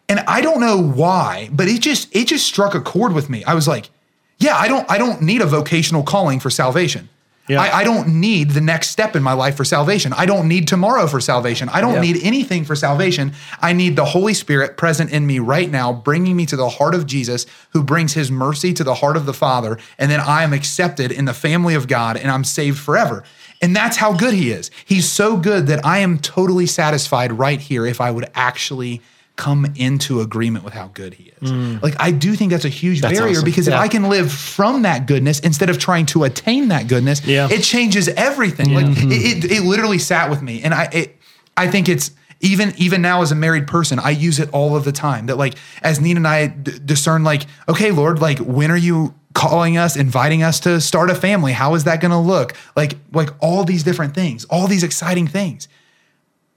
[0.08, 3.44] And i don't know why but it just it just struck a chord with me.
[3.44, 3.90] I was like
[4.38, 7.08] yeah i don't i don't need a vocational calling for salvation
[7.48, 7.60] Yeah.
[7.60, 10.12] I, I don't need the next step in my life for salvation.
[10.12, 11.68] I don't need tomorrow for salvation.
[11.70, 12.00] I don't Yeah.
[12.12, 13.32] need anything for salvation.
[13.60, 16.94] I need the Holy Spirit present in me right now, bringing me to the heart
[16.94, 19.76] of Jesus, who brings his mercy to the heart of the Father.
[19.98, 23.24] And then I am accepted in the family of God and I'm saved forever.
[23.60, 24.70] And that's how good he is.
[24.84, 29.02] He's so good that I am totally satisfied right here if I would actually
[29.36, 31.50] come into agreement with how good he is.
[31.50, 31.82] Mm.
[31.82, 33.44] Like, I do think that's a huge That's barrier awesome.
[33.46, 37.24] because if I can live from that goodness instead of trying to attain that goodness,
[37.26, 37.48] Yeah.
[37.50, 38.74] it changes everything.
[38.74, 41.16] Like it, it, it literally sat with me, and I, it,
[41.56, 42.10] I think it's
[42.40, 45.26] even even now as a married person, I use it all of the time.
[45.26, 49.14] That like as Nina and I d- discern, like, okay, Lord, like when are you
[49.32, 51.52] calling us, inviting us to start a family?
[51.52, 52.54] How is that going to look?
[52.76, 55.68] Like like all these different things, all these exciting things.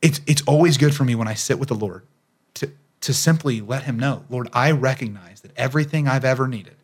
[0.02, 2.04] It's it's always good for me when I sit with the Lord
[3.06, 6.76] to simply let Him know, Lord, I recognize that everything I've ever needed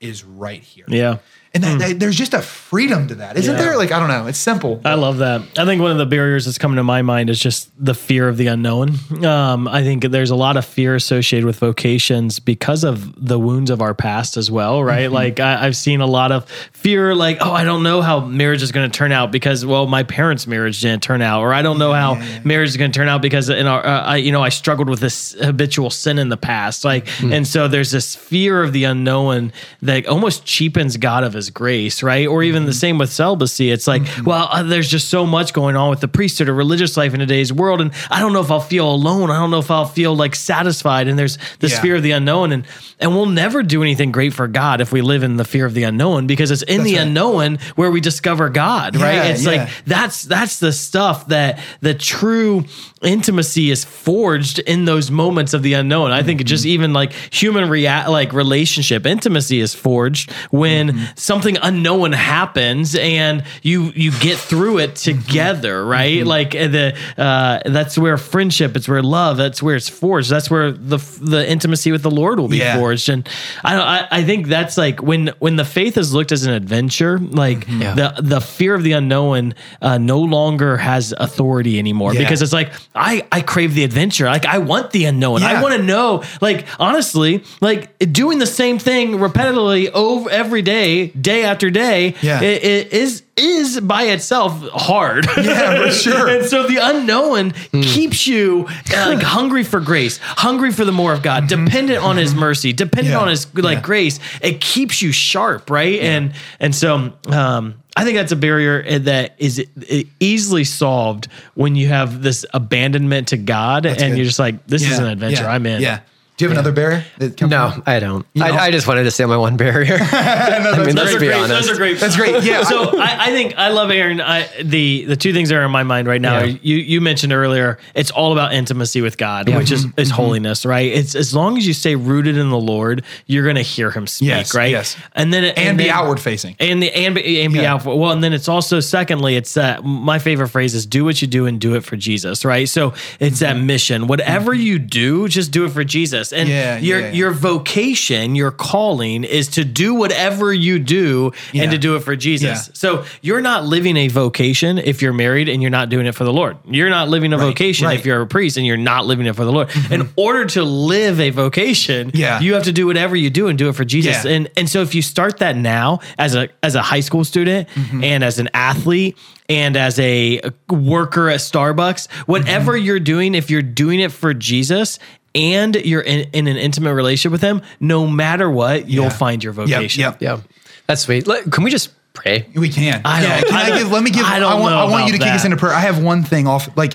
[0.00, 0.84] is right here.
[0.88, 1.18] yeah.
[1.54, 3.60] And that, that- there's just a freedom to that, isn't Yeah.
[3.62, 3.76] there?
[3.76, 4.80] Like I don't know, it's simple.
[4.84, 5.42] I love that.
[5.58, 8.28] I think one of the barriers that's coming to my mind is just the fear
[8.28, 8.94] of the unknown.
[9.24, 13.70] Um, I think there's a lot of fear associated with vocations because of the wounds
[13.70, 15.04] of our past as well, right?
[15.06, 15.14] Mm-hmm.
[15.14, 18.62] Like I, I've seen a lot of fear, like, oh, I don't know how marriage
[18.62, 21.60] is going to turn out because, well, my parents' marriage didn't turn out, or I
[21.62, 24.32] don't know how marriage is going to turn out because in our, uh, I, you
[24.32, 27.32] know, I struggled with this habitual sin in the past, like, Mm-hmm.
[27.32, 32.02] and so there's this fear of the unknown that almost cheapens God of His grace,
[32.02, 32.26] right?
[32.26, 32.66] Or even Mm-hmm.
[32.66, 33.70] the same with celibacy.
[33.70, 36.96] It's like, well, uh, there's just so much going on with the priesthood or religious
[36.96, 39.30] life in today's world, and I don't know if I'll feel alone.
[39.30, 41.08] I don't know if I'll feel like satisfied.
[41.08, 41.80] And there's this Yeah.
[41.80, 42.64] fear of the unknown, and
[43.00, 45.74] and we'll never do anything great for God if we live in the fear of
[45.74, 47.02] the unknown, because it's in the right.
[47.06, 49.30] unknown where we discover God, right?
[49.30, 49.50] It's yeah.
[49.50, 52.64] like that's that's the stuff that the true
[53.04, 56.10] intimacy is forged in those moments of the unknown.
[56.10, 62.12] I think just even like human react like relationship intimacy is forged when something unknown
[62.12, 65.20] happens and you you get through it Mm-hmm.
[65.22, 66.24] together, right?
[66.26, 70.28] Like uh, the uh, that's where friendship, it's where love, that's where it's forged.
[70.30, 72.76] That's where the the intimacy with the Lord will be Yeah.
[72.76, 73.08] forged.
[73.08, 73.28] And
[73.64, 76.52] I don't I, I think that's like when when the faith is looked as an
[76.52, 77.82] adventure, like Mm-hmm.
[77.82, 77.94] Yeah.
[77.94, 82.20] the the fear of the unknown uh, no longer has authority anymore Yeah.
[82.20, 84.26] because it's like I I crave the adventure.
[84.26, 85.42] Like I want the unknown.
[85.42, 86.22] I want to know.
[86.40, 92.38] Like honestly, like doing the same thing repetitively over every day, day after day, Yeah.
[92.40, 95.26] i- i- is is by itself hard.
[95.38, 96.28] Yeah, for sure.
[96.28, 101.14] and so the unknown keeps you uh, like hungry for grace, hungry for the more
[101.14, 103.12] of God, dependent on His mercy, dependent Mm-hmm.
[103.16, 103.22] Yeah.
[103.22, 103.82] on His like Yeah.
[103.82, 104.20] grace.
[104.42, 105.98] It keeps you sharp, right?
[106.00, 111.28] And and so um, I think that's a barrier eh, that is e- easily solved
[111.54, 114.16] when you have this abandonment to God, and good.
[114.16, 115.42] you're just like, this is an adventure.
[115.42, 115.82] yeah, I'm in.
[115.82, 116.00] Yeah.
[116.42, 117.04] Do you have another barrier?
[117.18, 118.26] that No, from- I don't.
[118.34, 118.64] You I.
[118.66, 119.98] I just wanted to say my one barrier.
[120.00, 121.36] I mean, let's Those are be great.
[121.36, 121.48] honest.
[121.68, 121.98] Those are great.
[122.00, 122.42] That's great.
[122.44, 122.62] Yeah.
[122.72, 124.20] So I, I think I love Aaron.
[124.20, 126.40] I, the the two things that are in my mind right now.
[126.40, 126.56] Yeah.
[126.62, 127.78] You you mentioned earlier.
[127.94, 130.00] It's all about intimacy with God, which is Mm-hmm.
[130.00, 130.90] is holiness, right?
[130.92, 134.06] It's as long as you stay rooted in the Lord, you're going to hear Him
[134.06, 134.70] speak, Yes, right?
[134.70, 134.96] yes.
[135.14, 136.56] And then it- and be then- outward facing.
[136.60, 137.74] and the and be, and be Yeah.
[137.74, 141.04] out for well and then it's also secondly it's that my favorite phrase is do
[141.04, 144.78] what you do and do it for jesus right so it's that mission whatever you
[144.78, 146.50] do just do it for jesus and Mm-hmm.
[146.52, 147.12] Yeah, your yeah, yeah.
[147.12, 152.16] your vocation your calling is to do whatever you do and to do it for
[152.16, 156.14] jesus so you're not living a vocation if you're married and you're not doing it
[156.14, 157.98] for the lord you're not living a vocation right.
[157.98, 160.62] if you're a priest and you're not living it for the lord in order to
[160.64, 162.40] live a vocation Yeah.
[162.40, 164.82] you have to do whatever you do and do it for jesus and and so
[164.82, 168.04] if you start that now as a as a high school student Mm-hmm.
[168.04, 169.16] and as an athlete
[169.48, 172.86] and as a worker at Starbucks, whatever Mm-hmm.
[172.86, 174.98] you're doing, if you're doing it for Jesus
[175.34, 179.10] and you're in, in an intimate relationship with him, no matter what, you'll Yeah.
[179.10, 179.68] find your Yep.
[179.68, 180.00] vocation.
[180.00, 180.16] Yep.
[180.20, 180.38] Yeah,
[180.86, 181.26] that's sweet.
[181.26, 182.46] Let- Can we just pray?
[182.54, 183.00] We can.
[183.04, 183.40] I yeah.
[183.40, 183.90] don't- Can I I, give?
[183.90, 184.24] Let me give.
[184.24, 184.74] I I, don't want.
[184.74, 185.72] know I want you to about kick us into prayer.
[185.74, 186.68] I have one thing off.
[186.76, 186.94] Like,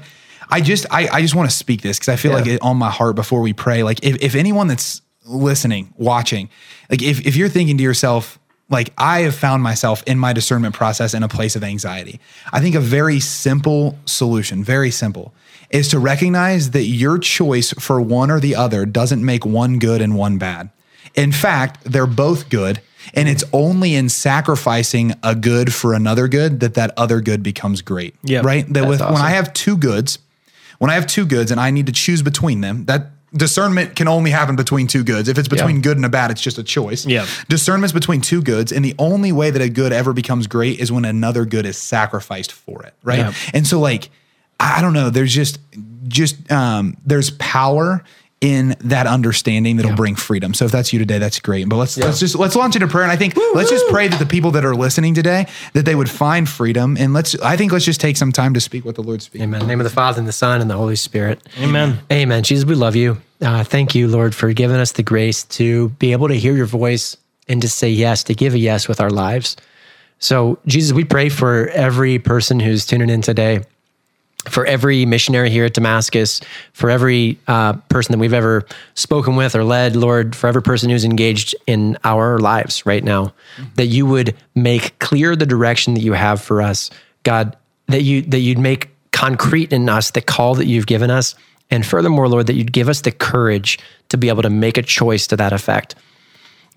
[0.49, 0.85] I just.
[0.91, 1.07] I.
[1.11, 2.37] I just want to speak this because I feel Yeah.
[2.37, 3.83] like it on my heart before we pray.
[3.83, 6.49] Like, if if anyone that's listening, watching,
[6.89, 8.39] like, if if you're thinking to yourself.
[8.69, 12.19] Like I have found myself in my discernment process in a place of anxiety.
[12.51, 15.33] I think a very simple solution, very simple,
[15.69, 20.01] is to recognize that your choice for one or the other doesn't make one good
[20.01, 20.69] and one bad.
[21.15, 22.81] In fact, they're both good.
[23.13, 27.81] And it's only in sacrificing a good for another good that that other good becomes
[27.81, 28.15] great.
[28.23, 28.43] Yep.
[28.43, 28.73] Right.
[28.73, 29.15] That with when.
[29.15, 30.19] I have two goods,
[30.79, 34.09] when I have two goods and I need to choose between them, that discernment can
[34.09, 35.29] only happen between two goods.
[35.29, 35.81] If it's between Yeah.
[35.83, 37.05] good and a bad, it's just a choice.
[37.05, 37.25] Yeah.
[37.47, 38.73] Discernment's between two goods.
[38.73, 41.77] And the only way that a good ever becomes great is when another good is
[41.77, 42.93] sacrificed for it.
[43.03, 43.19] Right.
[43.19, 43.33] Yeah.
[43.53, 44.09] And so like,
[44.59, 45.59] I I don't know, there's just
[46.07, 48.03] just um there's power
[48.39, 50.53] in that understanding that'll bring freedom.
[50.53, 51.67] So if that's you today, that's great.
[51.67, 53.03] But let's let's just let's launch into prayer.
[53.03, 55.95] And I think let's just pray that the people that are listening today that they
[55.95, 56.97] would find freedom.
[56.99, 59.41] And let's I think let's just take some time to speak what the Lord speaks.
[59.41, 59.61] Amen.
[59.61, 61.41] In the name of the Father and the Son and the Holy Spirit.
[61.59, 61.99] Amen.
[62.11, 62.43] Amen.
[62.43, 63.17] Jesus, we love you.
[63.41, 66.65] Uh, thank you, Lord, for giving us the grace to be able to hear your
[66.65, 69.55] voice and to say yes, to give a yes with our lives.
[70.19, 73.61] So, Jesus, we pray for every person who's tuning in today,
[74.45, 76.41] for every missionary here at Damascus,
[76.73, 80.89] for every uh, person that we've ever spoken with or led, Lord, for every person
[80.89, 83.33] who's engaged in our lives right now,
[83.75, 86.89] that you would make clear the direction that you have for us,
[87.23, 87.57] God,
[87.87, 91.35] that you that you'd make concrete in us the call that you've given us,
[91.69, 93.79] and furthermore, Lord, that you'd give us the courage
[94.09, 95.95] to be able to make a choice to that effect.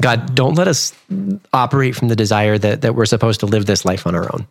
[0.01, 0.95] God, don't let us
[1.53, 4.47] operate from the desire that that we're supposed to live this life on our own.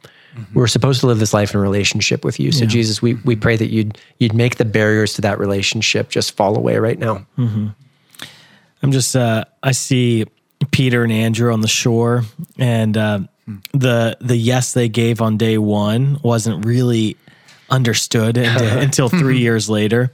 [0.53, 2.51] We're supposed to live this life in relationship with you.
[2.51, 6.35] So Jesus, we we pray that you'd you'd make the barriers to that relationship just
[6.37, 7.25] fall away right now.
[8.81, 10.25] I'm just uh I see
[10.71, 12.23] Peter and Andrew on the shore
[12.57, 13.19] and uh
[13.73, 17.17] the the yes they gave on day 1 wasn't really
[17.69, 20.11] understood until, until 3 years later.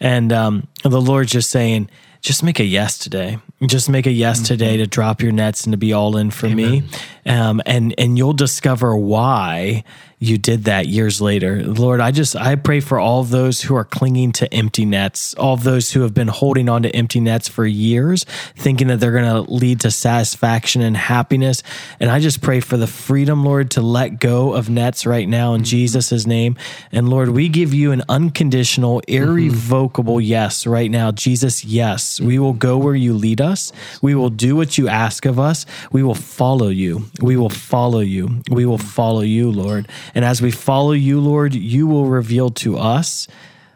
[0.00, 1.90] And um the Lord's just saying
[2.26, 3.38] just make a yes today.
[3.66, 6.48] Just make a yes today to drop your nets and to be all in for
[6.48, 6.82] me.
[7.24, 9.84] Um, and and you'll discover why
[10.18, 11.62] you did that years later.
[11.62, 15.34] Lord, I just I pray for all of those who are clinging to empty nets,
[15.34, 18.24] all of those who have been holding on to empty nets for years,
[18.56, 21.62] thinking that they're going to lead to satisfaction and happiness.
[22.00, 25.52] And I just pray for the freedom, Lord, to let go of nets right now
[25.52, 25.66] in mm-hmm.
[25.66, 26.56] Jesus' name.
[26.92, 29.22] And Lord, we give you an unconditional, mm-hmm.
[29.22, 31.10] irrevocable yes right now.
[31.10, 32.22] Jesus, yes.
[32.22, 33.70] We will go where you lead us.
[34.00, 35.66] We will do what you ask of us.
[35.92, 37.10] We will follow you.
[37.20, 38.40] We will follow you.
[38.50, 39.88] We will follow you, Lord.
[40.14, 43.28] And as we follow you, Lord, you will reveal to us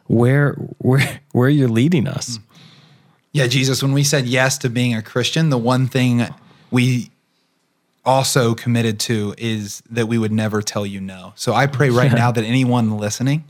[0.06, 2.38] where where where you're leading us.
[2.38, 2.42] Mm.
[3.32, 6.26] Yeah, Jesus, when we said yes to being a Christian, the one thing
[6.70, 7.10] we
[8.04, 11.32] also committed to is that we would never tell you no.
[11.36, 13.44] So I pray right now that anyone listening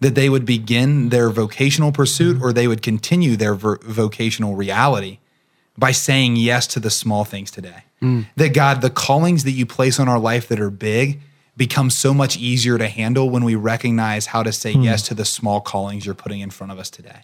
[0.00, 2.44] that they would begin their vocational pursuit mm-hmm.
[2.44, 5.18] or they would continue their ver- vocational reality
[5.76, 7.84] by saying yes to the small things today.
[8.02, 8.26] Mm.
[8.36, 11.20] That God, the callings that you place on our life that are big
[11.58, 15.24] become so much easier to handle when we recognize how to say yes to the
[15.24, 17.22] small callings you're putting in front of us today.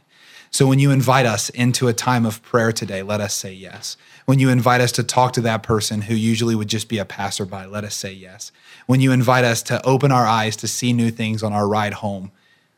[0.51, 3.97] So when you invite us into a time of prayer today, let us say yes.
[4.27, 7.05] When you invite us to talk to that person who usually would just be a
[7.05, 8.53] passerby, let us say yes.
[8.87, 11.95] When you invite us to open our eyes to see new things on our ride
[11.95, 12.33] home,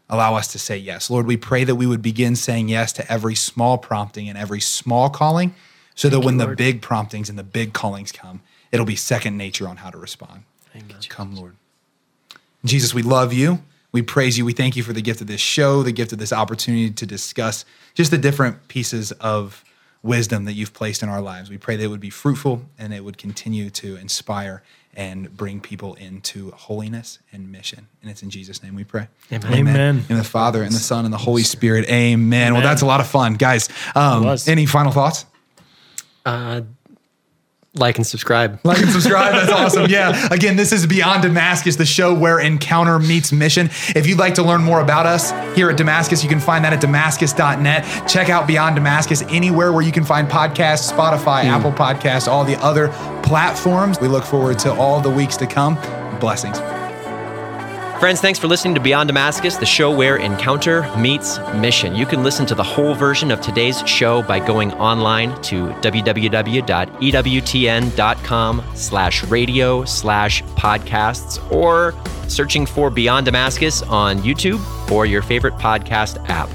[0.08, 1.10] allow us to say yes.
[1.10, 4.60] Lord, we pray that we would begin saying yes to every small prompting and every
[4.60, 5.54] small calling
[5.94, 8.42] so that when the big promptings and the big callings come,
[8.72, 10.44] it'll be second nature on how to respond.
[11.08, 11.56] Come, Lord.
[12.64, 13.62] Jesus, we love you.
[13.92, 14.44] We praise you.
[14.44, 17.06] We thank you for the gift of this show, the gift of this opportunity to
[17.06, 17.64] discuss
[17.94, 19.64] just the different pieces of
[20.02, 21.50] wisdom that you've placed in our lives.
[21.50, 24.62] We pray that it would be fruitful and it would continue to inspire
[24.94, 27.88] and bring people into holiness and mission.
[28.00, 29.08] And it's in Jesus' name we pray.
[29.30, 29.52] Amen.
[29.52, 30.04] Amen.
[30.08, 31.88] In the Father and the Son and the Holy Spirit.
[31.90, 32.54] Amen.
[32.54, 33.34] Well, that's a lot of fun.
[33.34, 35.26] Guys, um, any final thoughts?
[36.24, 36.62] Uh,
[37.78, 38.58] like and subscribe.
[38.64, 39.32] Like and subscribe.
[39.32, 39.90] That's awesome.
[39.90, 40.28] Yeah.
[40.30, 43.70] Again, this is Beyond Damascus, the show where encounter meets mission.
[43.94, 46.72] If you'd like to learn more about us here at Damascus, you can find that
[46.72, 48.08] at damascus.net.
[48.08, 51.48] Check out Beyond Damascus anywhere where you can find podcasts, Spotify, hmm.
[51.48, 52.88] Apple Podcasts, all the other
[53.22, 54.00] platforms.
[54.00, 55.76] We look forward to all the weeks to come.
[56.20, 56.58] Blessings.
[57.98, 61.96] Friends, thanks for listening to Beyond Damascus, the show where encounter meets mission.
[61.96, 66.24] You can listen to the whole version of today's show by going online to www.ewtn.com
[68.74, 71.94] slash radio slash podcasts or
[72.28, 76.50] searching for Beyond Damascus on YouTube or your favorite podcast app.